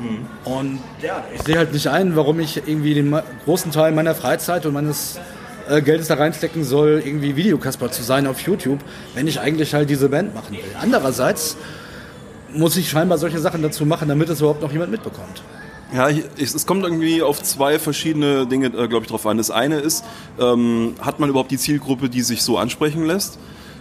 Mhm. 0.01 0.27
Und 0.45 0.81
ja, 1.01 1.25
ich 1.35 1.43
sehe 1.43 1.57
halt 1.57 1.73
nicht 1.73 1.87
ein, 1.89 2.15
warum 2.15 2.41
ich 2.41 2.57
irgendwie 2.57 2.95
den 2.95 3.17
großen 3.45 3.73
Teil 3.73 3.93
meiner 3.93 4.15
Freizeit 4.15 4.67
und 4.67 4.75
meines 4.75 5.19
äh, 5.69 5.81
Geldes 5.81 6.09
da 6.09 6.15
reinstecken 6.15 6.65
soll, 6.65 7.03
irgendwie 7.05 7.37
Videokasper 7.37 7.91
zu 7.91 8.03
sein 8.03 8.27
auf 8.27 8.41
YouTube, 8.41 8.81
wenn 9.15 9.27
ich 9.27 9.41
eigentlich 9.41 9.75
halt 9.75 9.89
diese 9.89 10.09
Band 10.09 10.35
machen 10.35 10.53
will. 10.57 10.61
Andererseits 10.81 11.57
muss 12.53 12.77
ich 12.77 12.89
scheinbar 12.89 13.19
solche 13.19 13.39
Sachen 13.39 13.63
dazu 13.63 13.87
machen, 13.87 14.09
damit 14.09 14.29
es 14.29 14.41
überhaupt 14.41 14.63
noch 14.63 14.73
jemand 14.73 14.91
mitbekommt. 14.91 15.43
Ja, 15.93 16.11
ich, 16.11 16.25
es 16.37 16.67
kommt 16.67 16.85
irgendwie 16.85 17.23
auf 17.23 17.43
zwei 17.43 17.79
verschiedene 17.79 18.47
Dinge, 18.47 18.67
äh, 18.67 18.89
glaube 18.89 19.05
ich, 19.05 19.11
drauf 19.11 19.27
an. 19.27 19.39
Das 19.39 19.51
eine 19.51 19.77
ist, 19.77 20.05
ähm, 20.39 20.95
hat 21.01 21.19
man 21.19 21.31
überhaupt 21.31 21.51
die 21.51 21.57
Zielgruppe, 21.57 22.11
die 22.11 22.21
sich 22.21 22.43
so 22.43 22.59
ansprechen 22.59 23.07
lässt? 23.07 23.39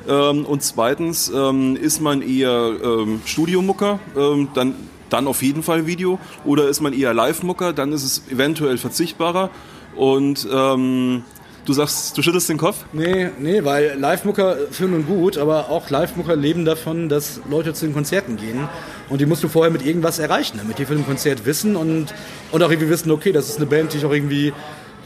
Ähm, 0.07 0.45
und 0.45 0.63
zweitens, 0.63 1.29
ähm, 1.35 1.75
ist 1.75 1.99
man 1.99 2.21
eher 2.21 2.71
ähm, 2.81 3.21
Studiomucker, 3.25 3.99
ähm, 4.15 4.47
dann, 4.53 4.75
dann 5.09 5.27
auf 5.27 5.41
jeden 5.41 5.63
Fall 5.63 5.85
Video. 5.85 6.17
Oder 6.45 6.69
ist 6.69 6.79
man 6.79 6.93
eher 6.93 7.13
Live-Mucker, 7.13 7.73
dann 7.73 7.91
ist 7.91 8.03
es 8.03 8.23
eventuell 8.31 8.77
verzichtbarer. 8.77 9.49
Und 9.97 10.47
ähm, 10.49 11.23
Du 11.67 11.73
sagst, 11.73 12.17
du 12.17 12.21
schüttelst 12.21 12.47
den 12.47 12.57
Kopf? 12.57 12.85
Nee, 12.93 13.27
nee, 13.39 13.61
weil 13.65 13.99
Live-Mucker 13.99 14.55
schön 14.71 14.93
und 14.93 15.05
gut, 15.05 15.37
aber 15.37 15.69
auch 15.69 15.89
Live-Mucker 15.89 16.33
leben 16.37 16.63
davon, 16.63 17.09
dass 17.09 17.41
Leute 17.49 17.73
zu 17.73 17.85
den 17.85 17.93
Konzerten 17.93 18.37
gehen. 18.37 18.69
Und 19.09 19.19
die 19.19 19.25
musst 19.25 19.43
du 19.43 19.49
vorher 19.49 19.69
mit 19.69 19.85
irgendwas 19.85 20.17
erreichen, 20.17 20.59
damit 20.59 20.79
die 20.79 20.85
für 20.85 20.95
den 20.95 21.05
Konzert 21.05 21.45
wissen 21.45 21.75
und, 21.75 22.13
und 22.53 22.63
auch 22.63 22.71
irgendwie 22.71 22.87
wissen, 22.89 23.11
okay, 23.11 23.33
das 23.33 23.49
ist 23.49 23.57
eine 23.57 23.65
Band, 23.65 23.91
die 23.91 23.97
ich 23.97 24.05
auch 24.05 24.13
irgendwie 24.13 24.53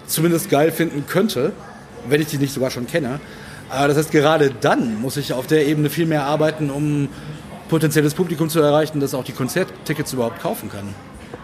zumindest 0.05 0.51
geil 0.51 0.71
finden 0.71 1.05
könnte, 1.07 1.51
wenn 2.07 2.21
ich 2.21 2.27
die 2.27 2.37
nicht 2.37 2.53
sogar 2.53 2.69
schon 2.69 2.85
kenne. 2.85 3.19
Aber 3.71 3.87
das 3.87 3.97
heißt, 3.97 4.11
gerade 4.11 4.51
dann 4.51 5.01
muss 5.01 5.17
ich 5.17 5.33
auf 5.33 5.47
der 5.47 5.65
Ebene 5.65 5.89
viel 5.89 6.05
mehr 6.05 6.25
arbeiten, 6.25 6.69
um 6.69 7.09
potenzielles 7.69 8.13
Publikum 8.13 8.49
zu 8.49 8.59
erreichen, 8.59 8.99
das 8.99 9.15
auch 9.15 9.23
die 9.23 9.31
Konzerttickets 9.31 10.13
überhaupt 10.13 10.39
kaufen 10.39 10.69
kann. 10.69 10.93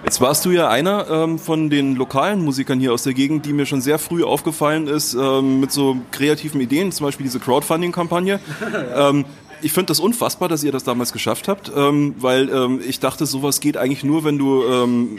Jetzt 0.04 0.22
warst 0.22 0.46
du 0.46 0.52
ja 0.52 0.70
einer 0.70 1.10
ähm, 1.10 1.40
von 1.40 1.70
den 1.70 1.96
lokalen 1.96 2.44
Musikern 2.44 2.80
hier 2.80 2.94
aus 2.94 3.04
der 3.04 3.14
Gegend, 3.14 3.46
die 3.46 3.54
mir 3.54 3.66
schon 3.66 3.82
sehr 3.82 4.00
früh 4.00 4.24
aufgefallen 4.24 4.88
ist 4.88 5.14
ähm, 5.14 5.60
mit 5.60 5.72
so 5.72 5.98
kreativen 6.12 6.62
Ideen, 6.62 6.92
zum 6.92 7.06
Beispiel 7.06 7.26
diese 7.26 7.40
Crowdfunding-Kampagne. 7.40 8.40
ähm, 8.96 9.26
ich 9.62 9.74
finde 9.74 9.88
das 9.88 10.00
unfassbar, 10.00 10.50
dass 10.50 10.64
ihr 10.64 10.72
das 10.72 10.84
damals 10.84 11.12
geschafft 11.12 11.48
habt, 11.48 11.72
ähm, 11.76 12.16
weil 12.20 12.50
ähm, 12.50 12.80
ich 12.88 13.00
dachte, 13.00 13.26
sowas 13.26 13.60
geht 13.60 13.76
eigentlich 13.76 14.04
nur, 14.04 14.24
wenn 14.24 14.38
du 14.38 14.64
ähm, 14.64 15.18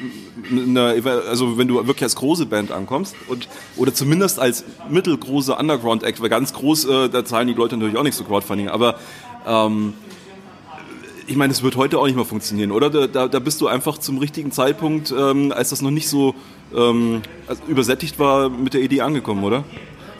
eine, 0.50 0.94
also 1.28 1.58
wenn 1.58 1.68
du 1.68 1.74
wirklich 1.86 2.04
als 2.04 2.16
große 2.16 2.46
Band 2.46 2.70
ankommst 2.70 3.16
und 3.28 3.48
oder 3.76 3.92
zumindest 3.92 4.38
als 4.38 4.64
mittelgroße 4.88 5.54
Underground 5.54 6.02
Act, 6.04 6.20
weil 6.20 6.28
ganz 6.28 6.52
groß, 6.52 6.84
äh, 6.84 7.08
da 7.08 7.24
zahlen 7.24 7.48
die 7.48 7.54
Leute 7.54 7.76
natürlich 7.76 7.96
auch 7.96 8.04
nichts 8.04 8.18
für 8.18 8.24
Crowdfunding, 8.24 8.68
aber 8.68 8.96
ähm, 9.46 9.94
ich 11.28 11.36
meine, 11.36 11.52
es 11.52 11.62
wird 11.62 11.76
heute 11.76 11.98
auch 11.98 12.06
nicht 12.06 12.16
mehr 12.16 12.24
funktionieren, 12.24 12.72
oder? 12.72 13.06
Da, 13.06 13.28
da 13.28 13.38
bist 13.38 13.60
du 13.60 13.68
einfach 13.68 13.98
zum 13.98 14.18
richtigen 14.18 14.50
Zeitpunkt, 14.50 15.12
ähm, 15.12 15.52
als 15.52 15.70
das 15.70 15.82
noch 15.82 15.90
nicht 15.90 16.08
so 16.08 16.34
ähm, 16.74 17.20
übersättigt 17.68 18.18
war, 18.18 18.48
mit 18.48 18.74
der 18.74 18.80
Idee 18.80 19.02
angekommen, 19.02 19.44
oder? 19.44 19.64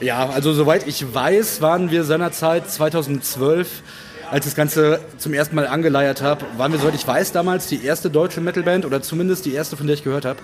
Ja, 0.00 0.28
also 0.28 0.52
soweit 0.52 0.86
ich 0.86 1.12
weiß, 1.12 1.60
waren 1.60 1.90
wir 1.90 2.04
seinerzeit 2.04 2.70
2012 2.70 3.82
als 4.30 4.44
ich 4.44 4.52
das 4.52 4.56
Ganze 4.56 5.00
zum 5.16 5.32
ersten 5.32 5.56
Mal 5.56 5.66
angeleiert 5.66 6.20
habe, 6.20 6.44
waren 6.58 6.70
wir, 6.70 6.78
soweit 6.78 6.94
ich 6.94 7.06
weiß, 7.06 7.32
damals 7.32 7.66
die 7.66 7.82
erste 7.82 8.10
deutsche 8.10 8.42
Metalband 8.42 8.84
oder 8.84 9.00
zumindest 9.00 9.46
die 9.46 9.54
erste, 9.54 9.76
von 9.76 9.86
der 9.86 9.94
ich 9.94 10.04
gehört 10.04 10.26
habe, 10.26 10.38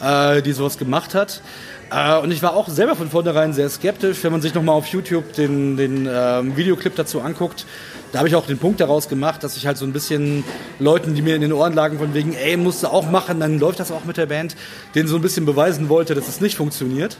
äh, 0.00 0.40
die 0.40 0.52
sowas 0.52 0.78
gemacht 0.78 1.14
hat. 1.14 1.42
Äh, 1.90 2.18
und 2.18 2.30
ich 2.30 2.42
war 2.42 2.54
auch 2.54 2.68
selber 2.68 2.96
von 2.96 3.10
vornherein 3.10 3.52
sehr 3.52 3.68
skeptisch, 3.68 4.22
wenn 4.22 4.32
man 4.32 4.42
sich 4.42 4.54
nochmal 4.54 4.76
auf 4.76 4.86
YouTube 4.86 5.32
den, 5.34 5.76
den 5.76 6.06
äh, 6.06 6.56
Videoclip 6.56 6.96
dazu 6.96 7.20
anguckt 7.20 7.66
da 8.14 8.20
habe 8.20 8.28
ich 8.28 8.36
auch 8.36 8.46
den 8.46 8.58
Punkt 8.58 8.78
daraus 8.78 9.08
gemacht, 9.08 9.42
dass 9.42 9.56
ich 9.56 9.66
halt 9.66 9.76
so 9.76 9.84
ein 9.84 9.92
bisschen 9.92 10.44
Leuten, 10.78 11.16
die 11.16 11.22
mir 11.22 11.34
in 11.34 11.40
den 11.40 11.52
Ohren 11.52 11.72
lagen, 11.72 11.98
von 11.98 12.14
wegen, 12.14 12.32
ey, 12.32 12.56
musst 12.56 12.84
du 12.84 12.86
auch 12.86 13.10
machen, 13.10 13.40
dann 13.40 13.58
läuft 13.58 13.80
das 13.80 13.90
auch 13.90 14.04
mit 14.04 14.16
der 14.18 14.26
Band, 14.26 14.54
denen 14.94 15.08
so 15.08 15.16
ein 15.16 15.20
bisschen 15.20 15.44
beweisen 15.44 15.88
wollte, 15.88 16.14
dass 16.14 16.28
es 16.28 16.40
nicht 16.40 16.56
funktioniert. 16.56 17.16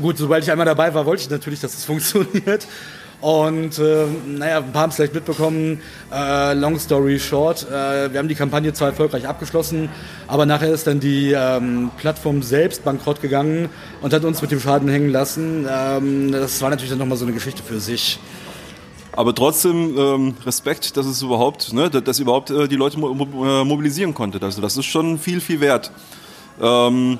Gut, 0.00 0.18
sobald 0.18 0.44
ich 0.44 0.50
einmal 0.50 0.66
dabei 0.66 0.92
war, 0.94 1.04
wollte 1.06 1.22
ich 1.22 1.30
natürlich, 1.30 1.60
dass 1.60 1.74
es 1.74 1.84
funktioniert. 1.86 2.66
Und 3.20 3.78
äh, 3.78 4.06
naja, 4.26 4.58
ein 4.58 4.72
paar 4.72 4.82
haben 4.82 4.90
es 4.90 4.96
vielleicht 4.96 5.14
mitbekommen. 5.14 5.82
Äh, 6.10 6.54
long 6.54 6.78
story 6.78 7.18
short, 7.18 7.66
äh, 7.68 8.10
wir 8.10 8.18
haben 8.18 8.28
die 8.28 8.34
Kampagne 8.34 8.72
zwar 8.72 8.88
erfolgreich 8.88 9.28
abgeschlossen, 9.28 9.90
aber 10.26 10.46
nachher 10.46 10.72
ist 10.72 10.86
dann 10.86 11.00
die 11.00 11.32
ähm, 11.32 11.90
Plattform 11.98 12.42
selbst 12.42 12.82
bankrott 12.82 13.20
gegangen 13.20 13.68
und 14.00 14.14
hat 14.14 14.24
uns 14.24 14.40
mit 14.40 14.50
dem 14.50 14.60
Schaden 14.60 14.88
hängen 14.88 15.10
lassen. 15.10 15.66
Ähm, 15.70 16.32
das 16.32 16.62
war 16.62 16.70
natürlich 16.70 16.90
dann 16.90 16.98
nochmal 16.98 17.18
so 17.18 17.26
eine 17.26 17.34
Geschichte 17.34 17.62
für 17.62 17.78
sich. 17.78 18.18
Aber 19.12 19.34
trotzdem 19.34 19.98
ähm, 19.98 20.34
Respekt, 20.46 20.96
dass 20.96 21.04
es 21.04 21.20
überhaupt, 21.20 21.74
ne, 21.74 21.90
dass 21.90 22.20
überhaupt 22.20 22.50
äh, 22.50 22.68
die 22.68 22.76
Leute 22.76 22.98
mo 22.98 23.10
äh, 23.10 23.64
mobilisieren 23.64 24.14
konnte. 24.14 24.40
Also 24.40 24.62
das 24.62 24.78
ist 24.78 24.86
schon 24.86 25.18
viel, 25.18 25.42
viel 25.42 25.60
wert. 25.60 25.90
Ähm, 26.58 27.18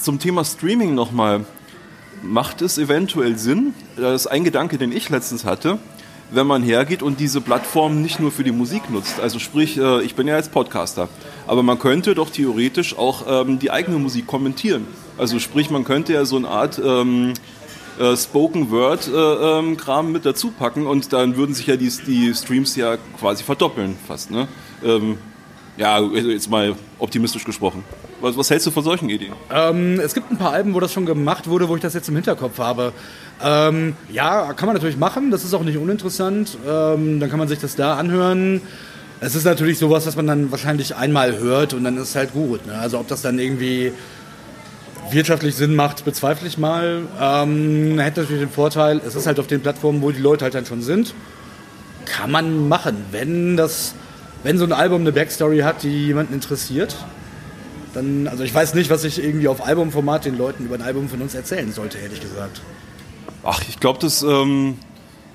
zum 0.00 0.18
Thema 0.18 0.44
Streaming 0.44 0.94
nochmal. 0.94 1.44
Macht 2.26 2.62
es 2.62 2.78
eventuell 2.78 3.36
Sinn, 3.36 3.74
das 3.96 4.22
ist 4.22 4.26
ein 4.28 4.44
Gedanke, 4.44 4.78
den 4.78 4.92
ich 4.92 5.10
letztens 5.10 5.44
hatte, 5.44 5.78
wenn 6.30 6.46
man 6.46 6.62
hergeht 6.62 7.02
und 7.02 7.20
diese 7.20 7.42
Plattform 7.42 8.00
nicht 8.00 8.18
nur 8.18 8.32
für 8.32 8.44
die 8.44 8.50
Musik 8.50 8.90
nutzt. 8.90 9.20
Also 9.20 9.38
sprich, 9.38 9.76
äh, 9.76 10.02
ich 10.02 10.14
bin 10.14 10.26
ja 10.26 10.36
jetzt 10.36 10.50
Podcaster, 10.50 11.10
aber 11.46 11.62
man 11.62 11.78
könnte 11.78 12.14
doch 12.14 12.30
theoretisch 12.30 12.96
auch 12.96 13.24
ähm, 13.28 13.58
die 13.58 13.70
eigene 13.70 13.98
Musik 13.98 14.26
kommentieren. 14.26 14.86
Also 15.18 15.38
sprich, 15.38 15.68
man 15.68 15.84
könnte 15.84 16.14
ja 16.14 16.24
so 16.24 16.36
eine 16.36 16.48
Art 16.48 16.80
ähm, 16.82 17.34
äh, 17.98 18.16
Spoken 18.16 18.70
Word 18.70 19.06
äh, 19.06 19.58
ähm, 19.58 20.12
mit 20.12 20.24
dazu 20.24 20.50
packen 20.50 20.86
und 20.86 21.12
dann 21.12 21.36
würden 21.36 21.54
sich 21.54 21.66
ja 21.66 21.76
die, 21.76 21.92
die 22.06 22.34
Streams 22.34 22.74
ja 22.74 22.96
quasi 23.20 23.44
verdoppeln 23.44 23.96
fast. 24.06 24.30
Ne? 24.30 24.48
Ja, 25.76 26.00
jetzt 26.00 26.50
mal 26.50 26.76
optimistisch 26.98 27.44
gesprochen. 27.44 27.84
Was, 28.24 28.38
was, 28.38 28.48
hältst 28.48 28.66
du 28.66 28.70
von 28.70 28.82
solchen 28.82 29.10
Ideen? 29.10 29.34
Ähm, 29.52 30.00
es 30.00 30.14
gibt 30.14 30.30
ein 30.30 30.38
paar 30.38 30.52
Alben, 30.52 30.72
wo 30.72 30.80
das 30.80 30.94
schon 30.94 31.04
gemacht 31.04 31.46
wurde, 31.46 31.68
wo 31.68 31.76
ich 31.76 31.82
das 31.82 31.92
jetzt 31.92 32.08
im 32.08 32.14
Hinterkopf 32.14 32.58
habe. 32.58 32.94
Ähm, 33.42 33.94
ja, 34.10 34.54
kann 34.54 34.64
man 34.64 34.74
natürlich 34.74 34.96
machen, 34.96 35.30
das 35.30 35.44
ist 35.44 35.52
auch 35.52 35.62
nicht 35.62 35.76
uninteressant. 35.76 36.56
Ähm, 36.66 37.20
dann 37.20 37.28
kann 37.28 37.38
man 37.38 37.48
sich 37.48 37.58
das 37.58 37.76
da 37.76 37.98
anhören. 37.98 38.62
Es 39.20 39.34
ist 39.34 39.44
natürlich 39.44 39.78
sowas, 39.78 40.06
was 40.06 40.16
man 40.16 40.26
dann 40.26 40.50
wahrscheinlich 40.50 40.96
einmal 40.96 41.38
hört 41.38 41.74
und 41.74 41.84
dann 41.84 41.98
ist 41.98 42.08
es 42.08 42.16
halt 42.16 42.32
gut. 42.32 42.66
Ne? 42.66 42.72
Also 42.78 42.98
ob 42.98 43.08
das 43.08 43.20
dann 43.20 43.38
irgendwie 43.38 43.92
wirtschaftlich 45.10 45.54
Sinn 45.54 45.74
macht, 45.74 46.06
bezweifle 46.06 46.48
ich 46.48 46.56
mal. 46.56 47.02
Ähm, 47.20 47.98
hätte 47.98 48.22
natürlich 48.22 48.42
den 48.42 48.50
Vorteil, 48.50 49.02
es 49.06 49.16
ist 49.16 49.26
halt 49.26 49.38
auf 49.38 49.48
den 49.48 49.60
Plattformen, 49.60 50.00
wo 50.00 50.12
die 50.12 50.22
Leute 50.22 50.44
halt 50.44 50.54
dann 50.54 50.64
schon 50.64 50.80
sind. 50.80 51.12
Kann 52.06 52.30
man 52.30 52.70
machen, 52.70 53.04
wenn 53.10 53.58
das, 53.58 53.94
wenn 54.44 54.56
so 54.56 54.64
ein 54.64 54.72
Album 54.72 55.02
eine 55.02 55.12
Backstory 55.12 55.58
hat, 55.58 55.82
die 55.82 56.06
jemanden 56.06 56.32
interessiert. 56.32 56.96
Dann, 57.94 58.28
also 58.28 58.44
ich 58.44 58.54
weiß 58.54 58.74
nicht, 58.74 58.90
was 58.90 59.04
ich 59.04 59.22
irgendwie 59.22 59.48
auf 59.48 59.66
Albumformat 59.66 60.24
den 60.24 60.36
Leuten 60.36 60.66
über 60.66 60.74
ein 60.74 60.82
Album 60.82 61.08
von 61.08 61.22
uns 61.22 61.34
erzählen 61.34 61.72
sollte, 61.72 61.98
ehrlich 61.98 62.20
gesagt. 62.20 62.60
Ach, 63.44 63.62
ich 63.68 63.78
glaube, 63.80 63.98
dass 63.98 64.22
ähm, 64.22 64.76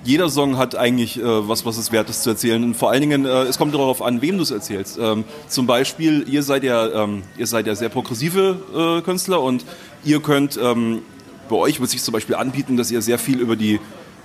jeder 0.04 0.30
Song 0.30 0.58
hat 0.58 0.76
eigentlich 0.76 1.20
äh, 1.20 1.24
was, 1.24 1.66
was 1.66 1.78
es 1.78 1.92
wert 1.92 2.10
ist 2.10 2.24
zu 2.24 2.32
erzählen. 2.32 2.64
Und 2.64 2.76
vor 2.76 2.92
allen 2.92 3.02
Dingen, 3.02 3.26
äh, 3.26 3.44
es 3.44 3.58
kommt 3.58 3.74
darauf 3.74 4.02
an, 4.02 4.22
wem 4.22 4.38
du 4.38 4.44
es 4.44 4.52
erzählst. 4.52 4.98
Ähm, 5.00 5.26
zum 5.48 5.68
Beispiel, 5.68 6.26
ihr 6.28 6.44
seid 6.44 6.64
ja, 6.64 7.04
ähm, 7.04 7.24
ihr 7.38 7.48
seid 7.48 7.68
ja 7.68 7.76
sehr 7.76 7.90
progressive 7.90 9.00
äh, 9.00 9.02
Künstler 9.04 9.42
und 9.42 9.66
ihr 10.04 10.22
könnt, 10.22 10.60
ähm, 10.62 11.02
bei 11.50 11.56
euch 11.56 11.80
wird 11.80 11.90
sich 11.90 12.04
zum 12.04 12.14
Beispiel 12.14 12.36
anbieten, 12.36 12.78
dass 12.78 12.92
ihr 12.92 13.02
sehr 13.02 13.18
viel 13.20 13.40
über 13.40 13.56
die 13.56 13.80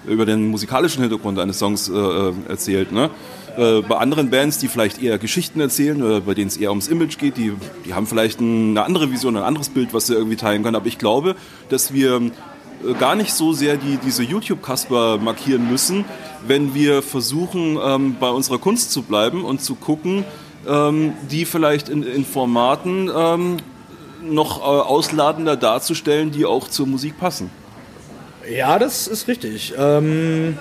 über 0.06 0.26
den 0.26 0.48
musikalischen 0.48 1.00
Hintergrund 1.00 1.38
eines 1.38 1.58
Songs 1.58 1.88
äh, 1.88 1.94
äh 1.94 2.32
erzählt. 2.46 2.92
Ne? 2.92 3.08
Äh, 3.56 3.82
bei 3.82 3.96
anderen 3.98 4.30
Bands, 4.30 4.58
die 4.58 4.68
vielleicht 4.68 5.00
eher 5.00 5.18
Geschichten 5.18 5.60
erzählen 5.60 6.02
oder 6.02 6.20
bei 6.20 6.34
denen 6.34 6.48
es 6.48 6.56
eher 6.56 6.70
ums 6.70 6.88
Image 6.88 7.18
geht, 7.18 7.36
die, 7.36 7.52
die 7.84 7.94
haben 7.94 8.06
vielleicht 8.06 8.40
eine 8.40 8.82
andere 8.82 9.12
Vision, 9.12 9.36
ein 9.36 9.44
anderes 9.44 9.68
Bild, 9.68 9.94
was 9.94 10.08
sie 10.08 10.14
irgendwie 10.14 10.36
teilen 10.36 10.62
können. 10.62 10.76
Aber 10.76 10.86
ich 10.86 10.98
glaube, 10.98 11.36
dass 11.68 11.92
wir 11.92 12.16
äh, 12.16 12.94
gar 12.98 13.14
nicht 13.14 13.32
so 13.32 13.52
sehr 13.52 13.76
die, 13.76 13.98
diese 13.98 14.24
YouTube-Kasper 14.24 15.18
markieren 15.18 15.70
müssen, 15.70 16.04
wenn 16.46 16.74
wir 16.74 17.00
versuchen, 17.00 17.78
ähm, 17.82 18.16
bei 18.18 18.28
unserer 18.28 18.58
Kunst 18.58 18.90
zu 18.90 19.02
bleiben 19.02 19.44
und 19.44 19.62
zu 19.62 19.76
gucken, 19.76 20.24
ähm, 20.66 21.12
die 21.30 21.44
vielleicht 21.44 21.88
in, 21.88 22.02
in 22.02 22.24
Formaten 22.24 23.08
ähm, 23.14 23.56
noch 24.22 24.58
äh, 24.58 24.62
ausladender 24.62 25.56
darzustellen, 25.56 26.32
die 26.32 26.44
auch 26.44 26.68
zur 26.68 26.86
Musik 26.86 27.18
passen. 27.18 27.50
Ja, 28.50 28.78
das 28.78 29.06
ist 29.06 29.28
richtig. 29.28 29.74
Ähm, 29.78 30.58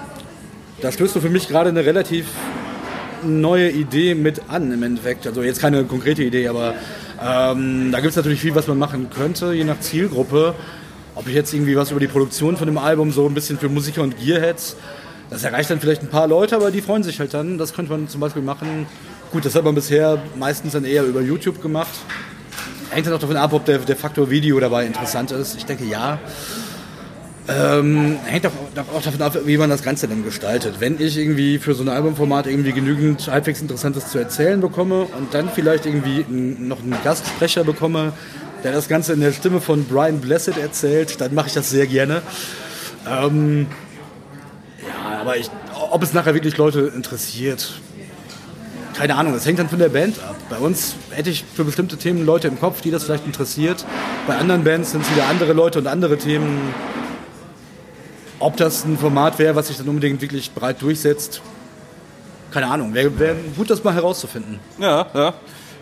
da 0.81 0.91
stößt 0.91 1.15
du 1.15 1.21
für 1.21 1.29
mich 1.29 1.47
gerade 1.47 1.69
eine 1.69 1.85
relativ 1.85 2.27
neue 3.25 3.69
Idee 3.69 4.15
mit 4.15 4.49
an 4.49 4.71
im 4.71 4.83
Endeffekt. 4.83 5.27
Also 5.27 5.43
jetzt 5.43 5.59
keine 5.59 5.83
konkrete 5.83 6.23
Idee, 6.23 6.47
aber 6.47 6.75
ähm, 7.21 7.91
da 7.91 7.99
gibt 7.99 8.11
es 8.11 8.15
natürlich 8.15 8.41
viel, 8.41 8.55
was 8.55 8.67
man 8.67 8.77
machen 8.77 9.09
könnte, 9.09 9.53
je 9.53 9.63
nach 9.63 9.79
Zielgruppe. 9.79 10.55
Ob 11.15 11.27
ich 11.27 11.33
jetzt 11.33 11.53
irgendwie 11.53 11.75
was 11.75 11.91
über 11.91 11.99
die 11.99 12.07
Produktion 12.07 12.57
von 12.57 12.67
dem 12.67 12.77
Album 12.77 13.11
so 13.11 13.27
ein 13.27 13.33
bisschen 13.33 13.59
für 13.59 13.69
Musiker 13.69 14.01
und 14.01 14.17
Gearheads, 14.19 14.75
das 15.29 15.43
erreicht 15.43 15.69
dann 15.69 15.79
vielleicht 15.79 16.01
ein 16.01 16.09
paar 16.09 16.27
Leute, 16.27 16.55
aber 16.55 16.71
die 16.71 16.81
freuen 16.81 17.03
sich 17.03 17.19
halt 17.19 17.33
dann. 17.33 17.57
Das 17.57 17.73
könnte 17.73 17.91
man 17.91 18.07
zum 18.07 18.19
Beispiel 18.21 18.41
machen. 18.41 18.85
Gut, 19.31 19.45
das 19.45 19.55
hat 19.55 19.63
man 19.63 19.73
bisher 19.73 20.21
meistens 20.37 20.73
dann 20.73 20.85
eher 20.85 21.03
über 21.05 21.21
YouTube 21.21 21.61
gemacht. 21.61 21.91
Hängt 22.91 23.07
dann 23.07 23.13
auch 23.13 23.19
davon 23.19 23.37
ab, 23.37 23.53
ob 23.53 23.65
der, 23.65 23.79
der 23.79 23.95
Faktor 23.95 24.29
Video 24.29 24.59
dabei 24.59 24.85
interessant 24.85 25.31
ist. 25.31 25.55
Ich 25.55 25.65
denke 25.65 25.85
ja. 25.85 26.19
Ähm, 27.49 28.19
hängt 28.25 28.45
auch, 28.47 28.51
auch, 28.95 29.01
davon 29.01 29.21
ab, 29.21 29.37
wie 29.45 29.57
man 29.57 29.69
das 29.69 29.83
Ganze 29.83 30.07
dann 30.07 30.23
gestaltet. 30.23 30.75
Wenn 30.79 31.01
ich 31.01 31.17
irgendwie 31.17 31.57
für 31.59 31.73
so 31.73 31.83
ein 31.83 31.89
Albumformat 31.89 32.47
irgendwie 32.47 32.71
genügend 32.71 33.27
halbwegs 33.27 33.61
Interessantes 33.61 34.07
zu 34.07 34.17
erzählen 34.17 34.61
bekomme 34.61 35.07
und 35.17 35.33
dann 35.33 35.49
vielleicht 35.49 35.85
irgendwie 35.85 36.25
noch 36.29 36.81
einen 36.81 36.95
Gastsprecher 37.03 37.65
bekomme, 37.65 38.13
der 38.63 38.71
das 38.71 38.87
Ganze 38.87 39.11
in 39.11 39.19
der 39.19 39.33
Stimme 39.33 39.59
von 39.59 39.83
Brian 39.83 40.21
Blessed 40.21 40.57
erzählt, 40.57 41.19
dann 41.19 41.33
mache 41.33 41.47
ich 41.47 41.53
das 41.53 41.69
sehr 41.69 41.85
gerne. 41.85 42.21
Ähm, 43.09 43.67
ja, 44.81 45.19
aber 45.19 45.35
ich, 45.35 45.49
ob 45.91 46.01
es 46.01 46.13
nachher 46.13 46.33
wirklich 46.33 46.55
Leute 46.55 46.91
interessiert, 46.95 47.73
keine 48.93 49.15
Ahnung, 49.15 49.33
es 49.33 49.45
hängt 49.45 49.59
dann 49.59 49.69
von 49.69 49.79
der 49.79 49.89
Band 49.89 50.19
ab. 50.19 50.35
Bei 50.49 50.57
uns 50.57 50.95
hätte 51.09 51.29
ich 51.29 51.43
für 51.43 51.63
bestimmte 51.65 51.97
Themen 51.97 52.25
Leute 52.25 52.47
im 52.47 52.59
Kopf, 52.59 52.81
die 52.81 52.91
das 52.91 53.03
vielleicht 53.03 53.25
interessiert. 53.25 53.85
Bei 54.27 54.37
anderen 54.37 54.63
Bands 54.63 54.91
sind 54.91 55.01
es 55.01 55.11
wieder 55.11 55.27
andere 55.27 55.53
Leute 55.53 55.79
und 55.79 55.87
andere 55.87 56.17
Themen. 56.17 56.73
Ob 58.43 58.57
das 58.57 58.83
ein 58.83 58.97
Format 58.97 59.39
wäre, 59.39 59.55
was 59.55 59.69
sich 59.69 59.77
dann 59.77 59.87
unbedingt 59.87 60.21
wirklich 60.21 60.51
breit 60.51 60.81
durchsetzt, 60.81 61.41
keine 62.51 62.67
Ahnung. 62.67 62.93
Wäre 62.93 63.17
wär 63.17 63.35
gut, 63.55 63.69
das 63.69 63.85
mal 63.85 63.93
herauszufinden. 63.93 64.59
Ja, 64.79 65.05
ja. 65.13 65.33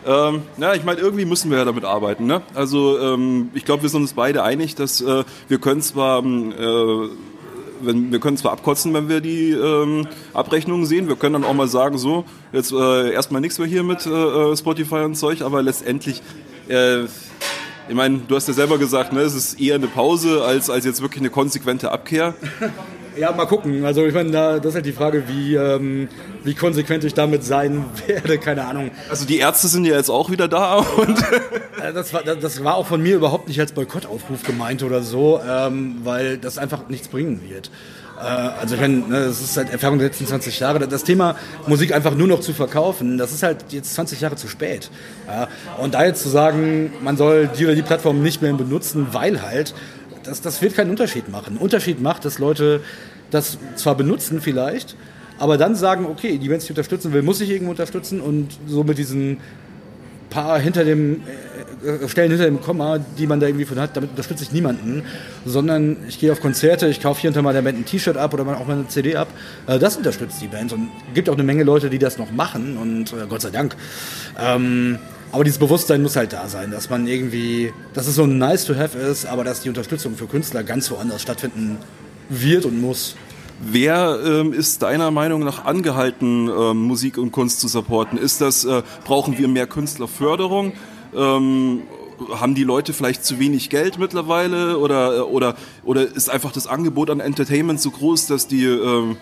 Ähm, 0.06 0.44
ja, 0.58 0.76
ich 0.76 0.84
meine, 0.84 1.02
irgendwie 1.02 1.26
müssen 1.26 1.50
wir 1.50 1.58
ja 1.58 1.66
damit 1.66 1.86
arbeiten. 1.86 2.28
Ne? 2.28 2.44
Also 2.54 3.00
ähm, 3.00 3.50
ich 3.56 3.66
glaube, 3.66 3.82
wir 3.82 3.90
sind 3.90 4.02
uns 4.02 4.14
beide 4.14 4.44
einig, 4.44 4.76
dass 4.76 5.02
äh, 5.02 5.24
wir 5.48 5.58
können 5.58 5.82
zwar 5.82 6.20
ähm, 6.24 6.52
äh, 6.52 7.10
wenn, 7.82 8.12
wir 8.12 8.20
können 8.20 8.38
zwar 8.38 8.52
abkotzen, 8.52 8.94
wenn 8.94 9.10
wir 9.10 9.22
die 9.22 9.54
ähm, 9.54 10.08
Abrechnungen 10.36 10.86
sehen, 10.86 11.08
wir 11.08 11.16
können 11.16 11.34
dann 11.34 11.44
auch 11.44 11.56
mal 11.56 11.68
sagen, 11.68 11.98
so, 11.98 12.26
jetzt 12.54 12.72
äh, 12.72 13.12
erstmal 13.12 13.42
nichts 13.42 13.58
mehr 13.58 13.68
hier 13.68 13.82
mit 13.82 14.06
äh, 14.06 14.56
Spotify 14.56 15.04
und 15.04 15.16
Zeug, 15.16 15.42
aber 15.42 15.64
letztendlich 15.64 16.22
äh, 16.68 17.06
ich 17.90 17.96
meine, 17.96 18.20
du 18.28 18.36
hast 18.36 18.48
ja 18.48 18.54
selber 18.54 18.78
gesagt, 18.78 19.14
ne, 19.14 19.22
es 19.22 19.36
ist 19.36 19.60
eher 19.60 19.76
eine 19.76 19.88
Pause 19.88 20.44
als, 20.44 20.70
als 20.70 20.86
jetzt 20.86 21.02
wirklich 21.02 21.22
eine 21.22 21.30
konsequente 21.30 21.92
Abkehr. 21.92 22.36
Ja, 23.18 23.32
mal 23.34 23.46
gucken. 23.46 23.84
Also 23.84 24.06
ich 24.06 24.14
meine, 24.14 24.32
da, 24.32 24.58
das 24.58 24.68
ist 24.68 24.76
halt 24.76 24.86
die 24.86 24.94
Frage, 24.94 25.24
wie, 25.28 25.56
ähm, 25.56 26.08
wie 26.44 26.54
konsequent 26.54 27.04
ich 27.04 27.14
damit 27.14 27.44
sein 27.44 27.84
werde, 28.08 28.38
keine 28.38 28.66
Ahnung. 28.66 28.92
Also 29.10 29.26
die 29.26 29.38
Ärzte 29.38 29.68
sind 29.68 29.86
ja 29.86 29.96
jetzt 29.96 30.10
auch 30.10 30.32
wieder 30.32 30.48
da 30.48 30.76
und 30.76 31.22
das, 31.94 32.14
war, 32.14 32.24
das 32.24 32.64
war 32.64 32.76
auch 32.76 32.88
von 32.88 33.02
mir 33.02 33.16
überhaupt 33.16 33.48
nicht 33.48 33.60
als 33.60 33.74
Boykottaufruf 33.74 34.44
gemeint 34.44 34.84
oder 34.84 35.02
so, 35.02 35.42
ähm, 35.48 35.98
weil 36.04 36.38
das 36.38 36.58
einfach 36.58 36.88
nichts 36.88 37.10
bringen 37.10 37.42
wird. 37.50 37.70
Äh, 38.22 38.26
also 38.60 38.76
ich 38.76 38.82
meine, 38.82 38.98
ne, 38.98 39.26
das 39.26 39.42
ist 39.42 39.58
halt 39.58 39.72
Erfahrung 39.72 39.98
der 39.98 40.08
letzten 40.08 40.28
20 40.28 40.60
Jahre. 40.60 40.88
Das 40.88 41.04
Thema 41.04 41.36
Musik 41.68 41.94
einfach 41.94 42.16
nur 42.16 42.28
noch 42.28 42.40
zu 42.40 42.54
verkaufen, 42.54 43.18
das 43.18 43.32
ist 43.32 43.44
halt 43.44 43.66
jetzt 43.70 43.94
20 43.96 44.22
Jahre 44.22 44.36
zu 44.36 44.48
spät. 44.48 44.90
Und 45.78 45.94
da 45.94 46.06
jetzt 46.06 46.24
zu 46.24 46.30
sagen, 46.30 46.94
man 47.02 47.18
soll 47.18 47.48
die 47.48 47.66
oder 47.66 47.76
die 47.76 47.82
Plattform 47.82 48.22
nicht 48.22 48.42
mehr 48.42 48.54
benutzen, 48.54 49.08
weil 49.12 49.42
halt, 49.42 49.74
das, 50.24 50.42
das 50.42 50.62
wird 50.62 50.76
keinen 50.76 50.92
Unterschied 50.92 51.30
machen. 51.30 51.58
Unterschied 51.58 52.02
macht, 52.02 52.26
dass 52.26 52.40
Leute 52.40 52.82
das 53.32 53.58
zwar 53.76 53.96
benutzen 53.96 54.42
vielleicht, 54.42 54.96
aber 55.40 55.58
dann 55.58 55.76
sagen, 55.76 56.06
okay, 56.06 56.38
die, 56.38 56.50
wenn 56.50 56.60
ich 56.60 56.70
unterstützen 56.70 57.14
will, 57.14 57.24
muss 57.24 57.42
ich 57.42 57.50
irgendwo 57.50 57.72
unterstützen 57.72 58.22
und 58.22 58.50
so 58.68 58.84
mit 58.84 58.98
diesen 58.98 59.38
paar 60.30 60.60
hinter 60.60 60.86
dem 60.86 61.16
äh, 61.16 61.18
Stellen 62.08 62.32
hinter 62.32 62.46
dem 62.46 62.62
Komma, 62.62 63.00
die 63.18 63.28
man 63.28 63.40
da 63.40 63.48
irgendwie 63.48 63.66
von 63.66 63.80
hat, 63.80 63.96
damit 63.96 64.12
unterstütze 64.12 64.44
ich 64.44 64.52
niemanden, 64.52 65.04
sondern 65.46 65.98
ich 66.08 66.20
gehe 66.20 66.32
auf 66.32 66.40
Konzerte, 66.40 66.88
ich 66.88 67.02
kaufe 67.02 67.22
hier 67.22 67.30
unter 67.30 67.42
mal 67.42 67.54
der 67.54 67.62
Band 67.62 67.80
ein 67.80 67.86
T-Shirt 67.86 68.18
ab 68.18 68.34
oder 68.34 68.44
auch 68.44 68.68
mal 68.68 68.74
eine 68.74 68.88
CD 68.88 69.16
ab. 69.16 69.28
Äh, 69.68 69.80
das 69.80 69.98
unterstützt 69.98 70.42
die 70.42 70.48
Band 70.48 70.74
und 70.74 70.90
gibt 71.14 71.30
auch 71.30 71.34
eine 71.34 71.44
Menge 71.44 71.64
Leute, 71.64 71.90
die 71.90 72.00
das 72.00 72.18
noch 72.18 72.32
machen 72.32 72.78
und 72.78 73.14
äh, 73.14 73.28
Gott 73.28 73.42
sei 73.42 73.50
Dank. 73.50 73.76
Ähm, 74.40 75.00
aber 75.32 75.44
dieses 75.44 75.60
Bewusstsein 75.60 76.02
muss 76.02 76.16
halt 76.16 76.34
da 76.34 76.48
sein, 76.48 76.72
dass 76.72 76.90
man 76.90 77.08
irgendwie, 77.08 77.72
dass 77.94 78.08
es 78.08 78.16
so 78.16 78.24
ein 78.24 78.38
nice 78.38 78.66
to 78.66 78.76
have 78.76 78.98
ist, 78.98 79.26
aber 79.26 79.44
dass 79.44 79.62
die 79.62 79.70
Unterstützung 79.70 80.16
für 80.16 80.28
Künstler 80.28 80.64
ganz 80.64 80.92
woanders 80.92 81.22
stattfinden 81.22 81.78
wird 82.30 82.66
und 82.66 82.82
muss. 82.82 83.16
Wer 83.64 84.20
ähm, 84.26 84.54
ist 84.54 84.82
deiner 84.82 85.12
Meinung 85.12 85.44
nach 85.44 85.66
angehalten, 85.66 86.50
ähm, 86.50 86.78
Musik 86.78 87.18
und 87.18 87.32
Kunst 87.32 87.60
zu 87.60 87.68
supporten? 87.68 88.18
Ist 88.18 88.42
das, 88.42 88.66
äh, 88.66 88.82
brauchen 89.06 89.38
wir 89.38 89.48
mehr 89.48 89.68
Künstlerförderung? 89.68 90.74
Ähm, 91.16 91.82
haben 92.30 92.56
die 92.56 92.64
Leute 92.64 92.94
vielleicht 92.94 93.26
zu 93.26 93.40
wenig 93.40 93.70
Geld 93.70 93.98
mittlerweile? 93.98 94.78
Oder, 94.78 95.18
äh, 95.18 95.20
oder, 95.22 95.56
oder 95.84 96.04
ist 96.04 96.30
einfach 96.30 96.52
das 96.52 96.68
Angebot 96.68 97.10
an 97.10 97.20
Entertainment 97.20 97.80
so 97.82 97.92
groß, 97.92 98.28
dass 98.28 98.48
die, 98.48 98.66
ähm, 98.66 99.18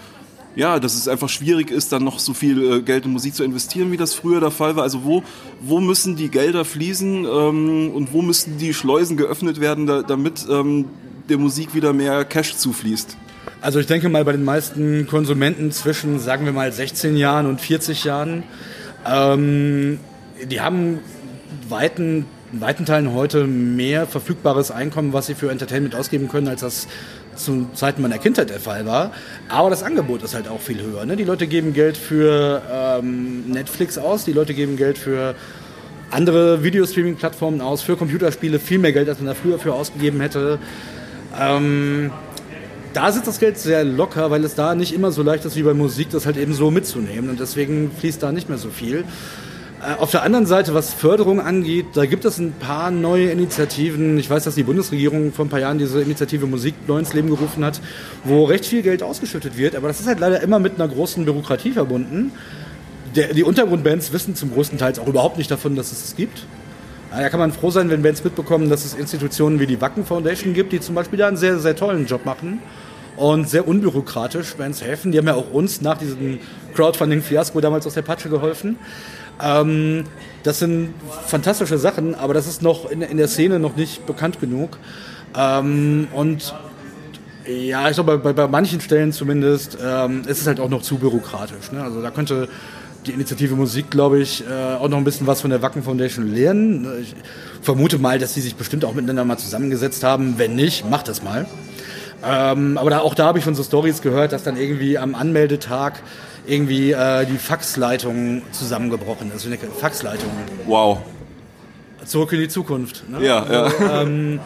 ja, 0.56 0.80
dass 0.80 0.95
es 0.95 1.08
einfach 1.08 1.30
schwierig 1.30 1.71
ist, 1.71 1.91
dann 1.91 2.04
noch 2.04 2.19
so 2.19 2.34
viel 2.34 2.71
äh, 2.71 2.82
Geld 2.82 3.06
in 3.06 3.12
Musik 3.12 3.36
zu 3.36 3.43
investieren, 3.43 3.91
wie 3.91 3.97
das 3.97 4.13
früher 4.13 4.39
der 4.39 4.52
Fall 4.52 4.75
war? 4.75 4.84
Also 4.84 5.04
wo, 5.04 5.23
wo 5.62 5.80
müssen 5.80 6.15
die 6.15 6.30
Gelder 6.30 6.65
fließen 6.65 7.25
ähm, 7.25 7.91
und 7.91 8.13
wo 8.13 8.21
müssen 8.21 8.58
die 8.58 8.73
Schleusen 8.73 9.17
geöffnet 9.17 9.60
werden, 9.60 9.88
da, 9.88 10.02
damit 10.02 10.45
ähm, 10.49 10.86
der 11.30 11.38
Musik 11.38 11.75
wieder 11.75 11.93
mehr 11.93 12.25
Cash 12.25 12.56
zufließt? 12.58 13.17
Also 13.62 13.80
ich 13.80 13.88
denke 13.88 14.10
mal 14.10 14.23
bei 14.23 14.32
den 14.32 14.45
meisten 14.45 15.06
Konsumenten 15.08 15.71
zwischen, 15.71 16.19
sagen 16.19 16.45
wir 16.45 16.54
mal, 16.54 16.71
16 16.71 17.17
Jahren 17.17 17.45
und 17.45 17.60
40 17.60 18.06
Jahren, 18.06 18.43
ähm, 19.06 19.99
die 20.49 20.62
haben 20.62 20.99
weiten, 21.68 22.26
in 22.52 22.62
weiten 22.62 22.86
Teilen 22.86 23.14
heute 23.14 23.46
mehr 23.46 24.08
verfügbares 24.08 24.72
Einkommen, 24.72 25.14
was 25.14 25.28
sie 25.28 25.36
für 25.36 25.52
Entertainment 25.52 25.96
ausgeben 25.96 26.30
können, 26.30 26.48
als 26.48 26.62
das 26.62 26.88
zu 27.36 27.68
Zeiten 27.74 28.02
meiner 28.02 28.18
Kindheit 28.18 28.50
der 28.50 28.60
Fall 28.60 28.86
war. 28.86 29.12
Aber 29.48 29.70
das 29.70 29.84
Angebot 29.84 30.24
ist 30.24 30.34
halt 30.34 30.48
auch 30.48 30.60
viel 30.60 30.82
höher. 30.82 31.06
Ne? 31.06 31.16
Die 31.16 31.24
Leute 31.24 31.48
geben 31.48 31.74
Geld 31.74 31.98
für 31.98 32.62
ähm, 32.72 33.50
Netflix 33.50 33.98
aus, 33.98 34.26
die 34.26 34.34
Leute 34.34 34.54
geben 34.54 34.78
Geld 34.78 34.98
für 34.98 35.36
andere 36.12 36.64
Videostreaming-Plattformen 36.64 37.62
aus, 37.62 37.82
für 37.82 37.96
Computerspiele 37.96 38.60
viel 38.60 38.80
mehr 38.80 38.92
Geld, 38.92 39.08
als 39.08 39.20
man 39.20 39.28
da 39.28 39.34
früher 39.36 39.60
für 39.60 39.74
ausgegeben 39.74 40.20
hätte. 40.22 40.60
Ähm, 41.40 42.12
da 42.94 43.12
sitzt 43.12 43.28
das 43.28 43.40
Geld 43.40 43.58
sehr 43.58 43.84
locker, 43.84 44.32
weil 44.32 44.44
es 44.44 44.56
da 44.56 44.74
nicht 44.74 44.94
immer 44.94 45.12
so 45.12 45.22
leicht 45.22 45.46
ist 45.46 45.56
wie 45.56 45.64
bei 45.64 45.74
Musik, 45.76 46.10
das 46.10 46.26
halt 46.26 46.38
eben 46.38 46.54
so 46.54 46.72
mitzunehmen. 46.72 47.30
Und 47.30 47.40
deswegen 47.40 47.92
fließt 47.92 48.22
da 48.22 48.32
nicht 48.32 48.50
mehr 48.50 48.58
so 48.58 48.70
viel. 48.70 49.06
Äh, 49.82 50.00
auf 50.00 50.12
der 50.12 50.24
anderen 50.24 50.46
Seite, 50.46 50.74
was 50.74 50.94
Förderung 50.94 51.39
angeht, 51.39 51.88
da 51.94 52.06
gibt 52.06 52.26
es 52.26 52.38
ein 52.38 52.54
paar 52.54 52.92
neue 52.92 53.30
Initiativen. 53.32 54.18
Ich 54.18 54.30
weiß, 54.30 54.44
dass 54.44 54.56
die 54.56 54.63
Bundesregierung 54.63 55.32
vor 55.32 55.46
ein 55.46 55.50
paar 55.50 55.60
Jahren 55.60 55.78
diese 55.78 56.02
Initiative 56.02 56.48
Musik 56.48 56.76
neu 56.88 57.00
ins 57.00 57.13
Leben 57.13 57.30
gerufen 57.30 57.63
hat, 57.63 57.80
wo 58.24 58.44
recht 58.44 58.65
viel 58.65 58.82
Geld 58.82 59.04
ausgeschüttet 59.04 59.58
wird. 59.58 59.76
Aber 59.76 59.88
das 59.88 60.00
ist 60.00 60.08
halt 60.08 60.20
leider 60.20 60.42
immer 60.42 60.60
mit 60.60 60.76
einer 60.76 60.88
großen 60.88 61.24
Bürokratie 61.24 61.72
verbunden. 61.72 62.32
Der, 63.15 63.34
die 63.34 63.44
Untergrundbands 63.44 64.12
wissen 64.13 64.36
zum 64.36 64.54
größten 64.54 64.78
Teil 64.78 64.94
auch 65.00 65.08
überhaupt 65.08 65.38
nicht 65.38 65.50
davon, 65.50 65.76
dass 65.76 65.92
es 65.92 66.04
es 66.04 66.15
gibt. 66.15 66.46
Da 67.12 67.28
kann 67.30 67.39
man 67.39 67.52
froh 67.52 67.72
sein, 67.72 67.89
wenn 67.89 68.04
Bands 68.04 68.24
mitbekommen, 68.24 68.70
dass 68.70 68.86
es 68.86 68.94
Institutionen 68.94 69.60
wie 69.60 69.65
die 69.65 69.82
Wacken 69.82 70.06
Foundation 70.06 70.54
gibt, 70.54 70.74
die 70.74 70.80
zum 70.80 70.94
Beispiel 70.94 71.18
da 71.18 71.28
einen 71.28 71.38
sehr, 71.38 71.58
sehr 71.58 71.76
tollen 71.76 72.06
Job 72.06 72.24
machen. 72.26 72.62
Und 73.17 73.50
sehr 73.50 73.67
unbürokratisch. 73.67 74.56
Bands 74.56 74.82
helfen. 74.82 75.12
Die 75.12 75.17
haben 75.17 75.28
ja 75.28 75.36
auch 75.36 75.52
uns 75.52 75.82
nach 75.82 75.98
diesem 75.98 76.39
Crowdfunding-Fiasko 76.76 77.60
damals 77.62 77.86
aus 77.88 77.93
der 77.93 78.02
Patsche 78.02 78.30
geholfen. 78.30 78.78
Ähm, 79.41 80.04
das 80.43 80.60
sind 80.60 80.93
fantastische 81.26 81.78
Sachen, 81.78 82.15
aber 82.15 82.34
das 82.34 82.48
ist 82.48 82.62
noch 82.62 82.89
in, 82.89 83.02
in 83.02 83.17
der 83.17 83.28
Szene 83.28 83.60
noch 83.60 83.76
nicht 83.76 84.06
bekannt 84.06 84.39
genug. 84.39 84.78
Ähm, 85.38 86.08
und 86.13 86.54
ja, 87.45 87.89
ich 87.89 87.95
glaube, 87.95 88.17
bei, 88.19 88.34
bei, 88.34 88.48
manchen 88.48 88.82
Stellen 88.82 89.12
zumindest 89.12 89.78
ähm, 89.84 90.22
ist 90.28 90.41
es 90.41 90.48
halt 90.48 90.60
auch 90.60 90.69
noch 90.69 90.82
zu 90.82 90.98
bürokratisch. 90.98 91.72
Ne? 91.72 91.82
Also 91.82 92.02
da 92.02 92.12
könnte 92.12 92.48
die 93.06 93.12
Initiative 93.12 93.56
Musik, 93.56 93.89
glaube 93.89 94.19
ich, 94.19 94.43
äh, 94.45 94.76
auch 94.76 94.89
noch 94.89 94.98
ein 94.98 95.04
bisschen 95.04 95.26
was 95.26 95.41
von 95.41 95.50
der 95.50 95.62
Wacken 95.62 95.84
Foundation 95.84 96.34
lernen. 96.34 96.88
Ich 97.02 97.15
vermute 97.62 97.98
mal, 97.98 98.19
dass 98.19 98.34
sie 98.34 98.41
sich 98.41 98.56
bestimmt 98.56 98.86
auch 98.86 98.93
miteinander 98.93 99.26
mal 99.26 99.38
zusammengesetzt 99.38 100.04
haben. 100.04 100.36
Wenn 100.38 100.56
nicht, 100.56 100.89
macht 100.89 101.08
das 101.08 101.24
mal. 101.24 101.48
Ähm, 102.24 102.78
aber 102.78 102.90
da, 102.90 103.00
auch 103.00 103.14
da 103.14 103.26
habe 103.26 103.40
ich 103.40 103.46
von 103.46 103.56
so 103.56 103.64
Stories 103.64 104.02
gehört, 104.02 104.34
dass 104.34 104.44
dann 104.44 104.58
irgendwie 104.58 104.98
am 104.98 105.16
Anmeldetag 105.16 106.02
irgendwie 106.46 106.92
äh, 106.92 107.26
die 107.26 107.38
Faxleitung 107.38 108.42
zusammengebrochen 108.52 109.32
ist. 109.36 109.48
Faxleitung. 109.80 110.30
Wow. 110.66 111.00
Zurück 112.06 112.32
in 112.34 112.40
die 112.40 112.48
Zukunft. 112.48 113.08
Ne? 113.10 113.26
Ja, 113.26 113.46
ja. 113.50 113.64
Also, 113.64 113.84
ähm, 113.84 114.40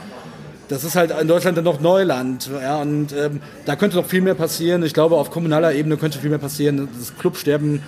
das 0.70 0.84
ist 0.84 0.96
halt 0.96 1.12
in 1.20 1.28
Deutschland 1.28 1.58
dann 1.58 1.66
noch 1.66 1.82
Neuland. 1.82 2.50
Ja, 2.62 2.82
und 2.82 3.14
ähm, 3.14 3.42
da 3.66 3.76
könnte 3.76 3.98
noch 3.98 4.06
viel 4.06 4.22
mehr 4.22 4.36
passieren. 4.36 4.84
Ich 4.84 4.94
glaube, 4.94 5.16
auf 5.16 5.30
kommunaler 5.32 5.74
Ebene 5.74 5.98
könnte 5.98 6.20
viel 6.20 6.30
mehr 6.30 6.40
passieren. 6.40 6.90
Das 6.98 7.18
Clubsterben, 7.18 7.82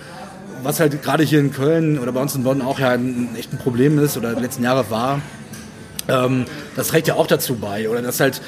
was 0.62 0.80
halt 0.80 1.02
gerade 1.02 1.24
hier 1.24 1.40
in 1.40 1.52
Köln 1.52 1.98
oder 1.98 2.12
bei 2.12 2.20
uns 2.20 2.34
in 2.34 2.44
Bonn 2.44 2.62
auch 2.62 2.78
ja 2.78 2.90
ein, 2.90 3.30
echt 3.38 3.52
ein 3.52 3.58
Problem 3.58 3.98
ist 3.98 4.16
oder 4.16 4.34
die 4.34 4.42
letzten 4.42 4.62
Jahre 4.62 4.90
war, 4.90 5.20
ähm, 6.08 6.44
das 6.76 6.88
trägt 6.88 7.08
ja 7.08 7.14
auch 7.14 7.26
dazu 7.26 7.56
bei. 7.56 7.88
Oder 7.88 8.02
dass 8.02 8.20
halt, 8.20 8.40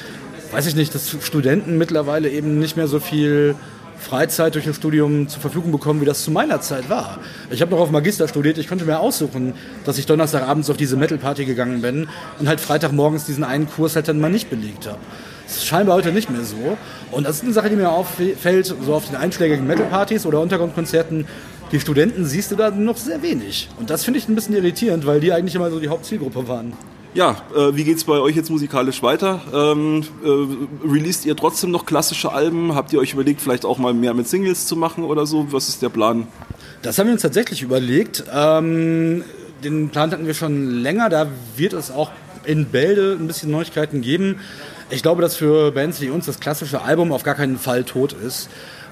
weiß 0.53 0.67
ich 0.67 0.75
nicht, 0.75 0.95
dass 0.95 1.17
Studenten 1.23 1.79
mittlerweile 1.79 2.29
eben 2.29 2.59
nicht 2.59 2.77
mehr 2.77 2.89
so 2.89 3.01
viel 3.01 3.55
Freizeit 3.99 4.55
durch 4.55 4.67
ein 4.67 4.75
Studium 4.75 5.29
zur 5.29 5.41
Verfügung 5.41 5.73
bekommen, 5.73 6.01
wie 6.01 6.05
das 6.05 6.23
zu 6.23 6.31
meiner 6.31 6.61
Zeit 6.61 6.89
war. 6.89 7.19
Ich 7.51 7.61
habe 7.61 7.73
noch 7.73 7.81
auf 7.81 7.91
Magister 7.91 8.29
studiert, 8.29 8.57
ich 8.59 8.69
konnte 8.69 8.85
mir 8.85 9.01
aussuchen, 9.01 9.55
dass 9.85 9.99
ich 9.99 10.07
Donnerstagabends 10.07 10.71
auf 10.71 10.77
diese 10.77 10.97
Metal-Party 10.97 11.45
gegangen 11.45 11.83
bin 11.83 12.09
und 12.39 12.49
halt 12.49 12.61
Freitagmorgens 12.61 13.27
diesen 13.27 13.45
einen 13.45 13.69
Kurs 13.69 13.97
halt 13.97 14.09
dann 14.09 14.21
mal 14.21 14.31
nicht 14.31 14.51
belegt 14.51 14.87
habe. 14.87 14.99
Das 15.47 15.57
ist 15.57 15.67
scheinbar 15.67 15.97
heute 15.97 16.13
nicht 16.13 16.31
mehr 16.31 16.45
so. 16.45 16.77
Und 17.11 17.27
das 17.27 17.37
ist 17.37 17.45
eine 17.45 17.53
Sache, 17.53 17.71
die 17.71 17.77
mir 17.77 17.91
auffällt, 17.91 18.67
so 18.67 18.95
auf 18.95 19.07
den 19.07 19.17
einschlägigen 19.17 19.67
Metal-Partys 19.67 20.27
oder 20.27 20.41
Untergrundkonzerten, 20.41 21.27
die 21.73 21.81
Studenten 21.81 22.25
siehst 22.25 22.51
du 22.51 22.57
da 22.57 22.71
noch 22.71 22.97
sehr 22.97 23.23
wenig. 23.23 23.69
Und 23.79 23.91
das 23.91 24.05
finde 24.05 24.19
ich 24.19 24.29
ein 24.29 24.35
bisschen 24.35 24.55
irritierend, 24.55 25.07
weil 25.07 25.21
die 25.21 25.33
eigentlich 25.33 25.55
immer 25.55 25.71
so 25.71 25.81
die 25.81 25.89
Hauptzielgruppe 25.89 26.49
waren. 26.49 26.75
Ja, 27.15 27.37
äh, 27.57 27.75
wie 27.75 27.85
geht's 27.85 28.05
bei 28.05 28.19
euch 28.19 28.37
jetzt 28.37 28.51
musikalisch 28.51 29.03
weiter? 29.03 29.41
Ähm, 29.53 30.05
äh, 30.23 30.87
released 30.87 31.25
ihr 31.25 31.35
trotzdem 31.35 31.71
noch 31.71 31.87
klassische 31.87 32.33
Alben? 32.33 32.75
Habt 32.75 32.93
ihr 32.93 32.99
euch 32.99 33.15
überlegt, 33.15 33.41
vielleicht 33.41 33.65
auch 33.65 33.79
mal 33.79 33.95
mehr 33.95 34.13
mit 34.13 34.29
Singles 34.29 34.67
zu 34.67 34.77
machen 34.77 35.05
oder 35.05 35.25
so? 35.27 35.47
Was 35.51 35.69
ist 35.69 35.81
der 35.81 35.89
Plan? 35.89 36.29
Das 36.83 36.99
haben 36.99 37.07
wir 37.07 37.15
uns 37.15 37.23
tatsächlich 37.23 37.63
überlegt. 37.63 38.25
Ähm, 38.33 39.25
den 39.65 39.89
Plan 39.89 40.11
hatten 40.11 40.27
wir 40.27 40.35
schon 40.35 40.71
länger. 40.71 41.09
Da 41.09 41.29
wird 41.57 41.73
es 41.73 41.91
auch 41.91 42.11
in 42.45 42.67
Bälde 42.67 43.17
ein 43.19 43.27
bisschen 43.27 43.51
Neuigkeiten 43.51 44.03
geben. 44.03 44.41
Ich 44.91 45.03
glaube, 45.03 45.23
dass 45.23 45.35
für 45.35 45.73
Bands 45.73 46.01
wie 46.01 46.11
uns 46.11 46.27
das 46.27 46.41
klassische 46.41 46.83
Album 46.83 47.13
auf 47.13 47.23
gar 47.23 47.35
keinen 47.35 47.59
Fall 47.59 47.85
tot 47.85 48.13
ist. 48.13 48.49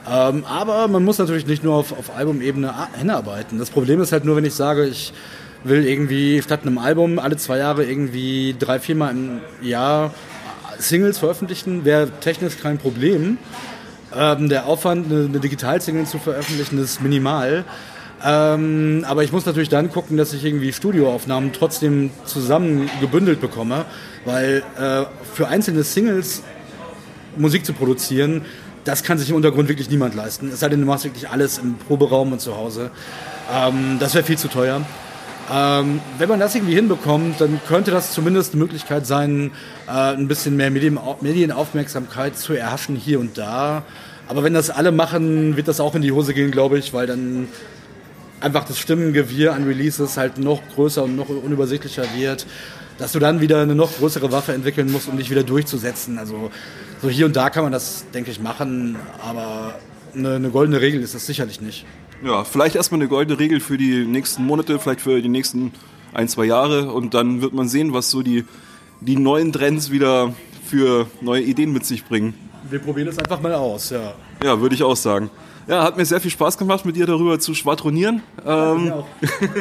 Ähm, 0.09 0.45
aber 0.45 0.89
man 0.89 1.05
muss 1.05 1.19
natürlich 1.19 1.47
nicht 1.47 1.65
nur 1.65 1.75
auf, 1.75 1.93
auf 1.93 2.17
Albumebene 2.17 2.73
hinarbeiten. 2.99 3.59
Das 3.59 3.71
Problem 3.71 4.01
ist 4.01 4.13
halt 4.13 4.25
nur, 4.25 4.37
wenn 4.37 4.45
ich 4.45 4.55
sage, 4.55 4.87
ich 4.87 5.13
will 5.69 5.87
irgendwie 5.87 6.41
statt 6.43 6.63
einem 6.63 6.79
Album 6.79 7.19
alle 7.19 7.37
zwei 7.37 7.59
Jahre 7.59 7.85
irgendwie 7.85 8.55
drei, 8.59 8.79
viermal 8.79 9.13
im 9.13 9.41
Jahr 9.63 10.15
Singles 10.79 11.19
veröffentlichen, 11.19 11.85
wäre 11.85 12.11
technisch 12.21 12.59
kein 12.59 12.79
Problem. 12.79 13.39
Ähm, 14.15 14.49
der 14.49 14.67
Aufwand, 14.67 15.11
eine, 15.11 15.25
eine 15.25 15.41
Digital-Single 15.41 16.07
zu 16.07 16.19
veröffentlichen, 16.19 16.79
ist 16.79 17.03
minimal. 17.03 17.65
Ähm, 18.25 19.05
aber 19.07 19.25
ich 19.25 19.33
muss 19.33 19.45
natürlich 19.45 19.69
dann 19.69 19.91
gucken, 19.91 20.17
dass 20.17 20.33
ich 20.33 20.45
irgendwie 20.45 20.73
Studioaufnahmen 20.73 21.53
trotzdem 21.53 22.11
zusammen 22.25 22.89
gebündelt 23.01 23.41
bekomme, 23.41 23.85
weil 24.25 24.63
äh, 24.79 25.05
für 25.35 25.49
einzelne 25.49 25.83
Singles 25.83 26.43
Musik 27.37 27.67
zu 27.67 27.75
produzieren, 27.75 28.43
das 28.85 29.03
kann 29.03 29.19
sich 29.19 29.29
im 29.31 29.37
Untergrund 29.37 29.69
wirklich 29.69 29.91
niemand 29.91 30.15
leisten. 30.15 30.49
Es 30.49 30.61
sei 30.61 30.69
denn, 30.69 30.81
du 30.81 30.87
machst 30.87 31.05
wirklich 31.05 31.29
alles 31.29 31.59
im 31.59 31.75
Proberaum 31.75 32.33
und 32.33 32.41
zu 32.41 32.57
Hause. 32.57 32.91
Ähm, 33.53 33.99
das 33.99 34.15
wäre 34.15 34.25
viel 34.25 34.39
zu 34.39 34.49
teuer. 34.49 34.81
Ähm, 35.53 36.01
wenn 36.19 36.29
man 36.29 36.41
das 36.41 36.55
irgendwie 36.55 36.75
hinbekommt, 36.75 37.41
dann 37.41 37.61
könnte 37.69 37.93
das 37.93 38.13
zumindest 38.13 38.53
eine 38.53 38.63
Möglichkeit 38.63 39.07
sein, 39.07 39.53
äh, 39.87 39.91
ein 39.91 40.27
bisschen 40.27 40.57
mehr 40.57 40.71
Medien 40.71 40.99
Medienaufmerksamkeit 41.21 42.37
zu 42.37 42.55
erhaschen 42.55 42.97
hier 42.97 43.21
und 43.21 43.39
da. 43.39 43.85
Aber 44.29 44.43
wenn 44.43 44.55
das 44.55 44.71
alle 44.71 44.91
machen, 44.91 45.57
wird 45.57 45.69
das 45.69 45.79
auch 45.79 45.95
in 45.95 46.03
die 46.03 46.11
Hose 46.11 46.35
gehen, 46.35 46.51
glaube 46.51 46.79
ich, 46.79 46.93
weil 46.93 47.07
dann 47.07 47.47
einfach 48.41 48.65
das 48.65 48.79
Stimmengewirr 48.79 49.55
an 49.55 49.65
Releases 49.65 50.17
halt 50.17 50.39
noch 50.39 50.61
größer 50.75 51.05
und 51.05 51.15
noch 51.15 51.29
unübersichtlicher 51.29 52.05
wird, 52.17 52.47
dass 52.99 53.13
du 53.13 53.19
dann 53.19 53.41
wieder 53.41 53.61
eine 53.61 53.75
noch 53.75 53.97
größere 53.99 54.33
Waffe 54.33 54.53
entwickeln 54.53 54.91
musst, 54.91 55.09
um 55.09 55.17
dich 55.17 55.31
wieder 55.31 55.45
durchzusetzen. 55.45 56.19
Also 56.19 56.51
so 57.03 57.09
hier 57.09 57.27
und 57.27 57.37
da 57.37 57.51
kann 57.51 57.63
man 57.63 57.73
das, 57.73 58.05
denke 58.13 58.31
ich, 58.33 58.41
machen, 58.41 58.97
aber 59.23 59.79
eine, 60.15 60.35
eine 60.35 60.51
goldene 60.51 60.81
Regel 60.81 61.03
ist 61.03 61.15
das 61.15 61.27
sicherlich 61.27 61.61
nicht. 61.61 61.87
Ja, 62.25 62.45
vielleicht 62.45 62.77
erstmal 62.77 63.01
eine 63.01 63.09
goldene 63.09 63.39
Regel 63.39 63.61
für 63.61 63.77
die 63.77 64.05
nächsten 64.05 64.45
Monate, 64.45 64.79
vielleicht 64.79 65.01
für 65.01 65.21
die 65.21 65.29
nächsten 65.29 65.73
ein, 66.15 66.29
zwei 66.29 66.45
Jahre 66.47 66.93
und 66.93 67.15
dann 67.15 67.43
wird 67.43 67.53
man 67.53 67.69
sehen, 67.69 67.93
was 67.93 68.11
so 68.11 68.23
die, 68.23 68.45
die 69.01 69.17
neuen 69.17 69.53
Trends 69.53 69.91
wieder 69.91 70.35
für 70.65 71.07
neue 71.21 71.43
Ideen 71.43 71.73
mit 71.73 71.85
sich 71.85 72.05
bringen. 72.05 72.35
Wir 72.69 72.79
probieren 72.79 73.09
es 73.09 73.19
einfach 73.19 73.41
mal 73.41 73.55
aus, 73.55 73.91
ja. 73.91 74.15
Ja, 74.43 74.61
würde 74.61 74.75
ich 74.75 74.83
auch 74.83 74.97
sagen. 74.97 75.31
Ja, 75.69 75.83
hat 75.83 75.97
mir 75.97 76.05
sehr 76.05 76.21
viel 76.21 76.31
Spaß 76.31 76.59
gemacht, 76.59 76.85
mit 76.85 76.97
dir 76.97 77.07
darüber 77.07 77.39
zu 77.39 77.55
schwadronieren. 77.55 78.23
Ähm, 78.45 78.87
ja, 78.87 79.05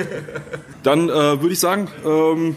dann 0.83 1.09
äh, 1.09 1.41
würde 1.41 1.51
ich 1.51 1.59
sagen, 1.59 1.87
ähm, 2.05 2.55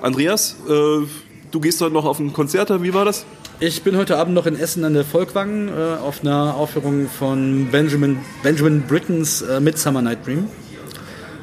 Andreas, 0.00 0.56
äh, 0.68 1.06
du 1.50 1.60
gehst 1.60 1.80
heute 1.80 1.92
noch 1.92 2.06
auf 2.06 2.18
ein 2.18 2.32
Konzert, 2.32 2.82
wie 2.82 2.94
war 2.94 3.04
das? 3.04 3.24
Ich 3.64 3.84
bin 3.84 3.96
heute 3.96 4.18
Abend 4.18 4.34
noch 4.34 4.46
in 4.46 4.58
Essen 4.58 4.84
an 4.84 4.92
der 4.92 5.04
Volkwang 5.04 5.68
äh, 5.68 5.94
auf 6.02 6.22
einer 6.22 6.56
Aufführung 6.56 7.08
von 7.08 7.68
Benjamin, 7.70 8.18
Benjamin 8.42 8.82
Brittons 8.82 9.40
äh, 9.42 9.60
Midsummer 9.60 10.02
Night 10.02 10.26
Dream. 10.26 10.48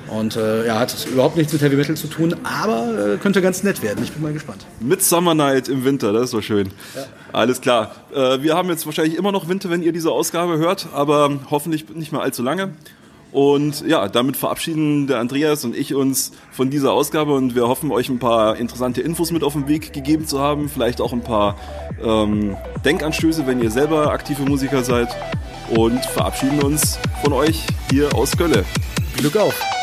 Und 0.10 0.36
äh, 0.36 0.68
ja, 0.68 0.80
hat 0.80 1.08
überhaupt 1.10 1.38
nichts 1.38 1.54
mit 1.54 1.62
Heavy 1.62 1.78
Metal 1.78 1.96
zu 1.96 2.08
tun, 2.08 2.36
aber 2.44 3.14
äh, 3.14 3.18
könnte 3.20 3.42
ganz 3.42 3.64
nett 3.64 3.82
werden. 3.82 4.04
Ich 4.04 4.12
bin 4.12 4.22
mal 4.22 4.34
gespannt. 4.34 4.66
Midsummer 4.82 5.34
Night 5.34 5.70
im 5.70 5.86
Winter, 5.86 6.12
das 6.12 6.26
ist 6.26 6.34
doch 6.34 6.42
schön. 6.42 6.72
Ja. 6.94 7.06
Alles 7.32 7.62
klar. 7.62 7.96
Äh, 8.14 8.42
wir 8.42 8.54
haben 8.54 8.68
jetzt 8.68 8.86
wahrscheinlich 8.86 9.18
immer 9.18 9.32
noch 9.32 9.48
Winter, 9.48 9.70
wenn 9.70 9.82
ihr 9.82 9.94
diese 9.94 10.12
Ausgabe 10.12 10.58
hört, 10.58 10.90
aber 10.94 11.40
hoffentlich 11.50 11.88
nicht 11.88 12.12
mehr 12.12 12.22
allzu 12.22 12.44
lange. 12.44 12.74
Und 13.32 13.86
ja, 13.88 14.08
damit 14.08 14.38
verabschieden 14.38 15.06
der 15.08 15.20
Andreas 15.20 15.64
und 15.64 15.76
ich 15.76 15.94
uns 15.94 16.32
von 16.52 16.70
dieser 16.70 16.94
Ausgabe 16.94 17.34
und 17.34 17.54
wir 17.54 17.68
hoffen, 17.68 17.92
euch 17.92 18.10
ein 18.10 18.20
paar 18.20 18.58
interessante 18.58 19.02
Infos 19.02 19.32
mit 19.32 19.44
auf 19.44 19.54
den 19.54 19.68
Weg 19.68 19.94
gegeben 19.94 20.26
zu 20.26 20.40
haben. 20.40 20.68
Vielleicht 20.68 21.00
auch 21.00 21.14
ein 21.14 21.22
paar 21.22 21.56
ähm, 22.04 22.58
Denkanstöße, 22.84 23.46
wenn 23.46 23.62
ihr 23.62 23.70
selber 23.70 24.12
aktive 24.12 24.44
Musiker 24.44 24.84
seid. 24.84 25.10
Und 25.70 26.04
verabschieden 26.04 26.60
uns 26.62 26.98
von 27.24 27.34
euch 27.34 27.64
hier 27.92 28.16
aus 28.16 28.36
Gölle. 28.36 28.66
Glück 29.18 29.38
auf! 29.38 29.79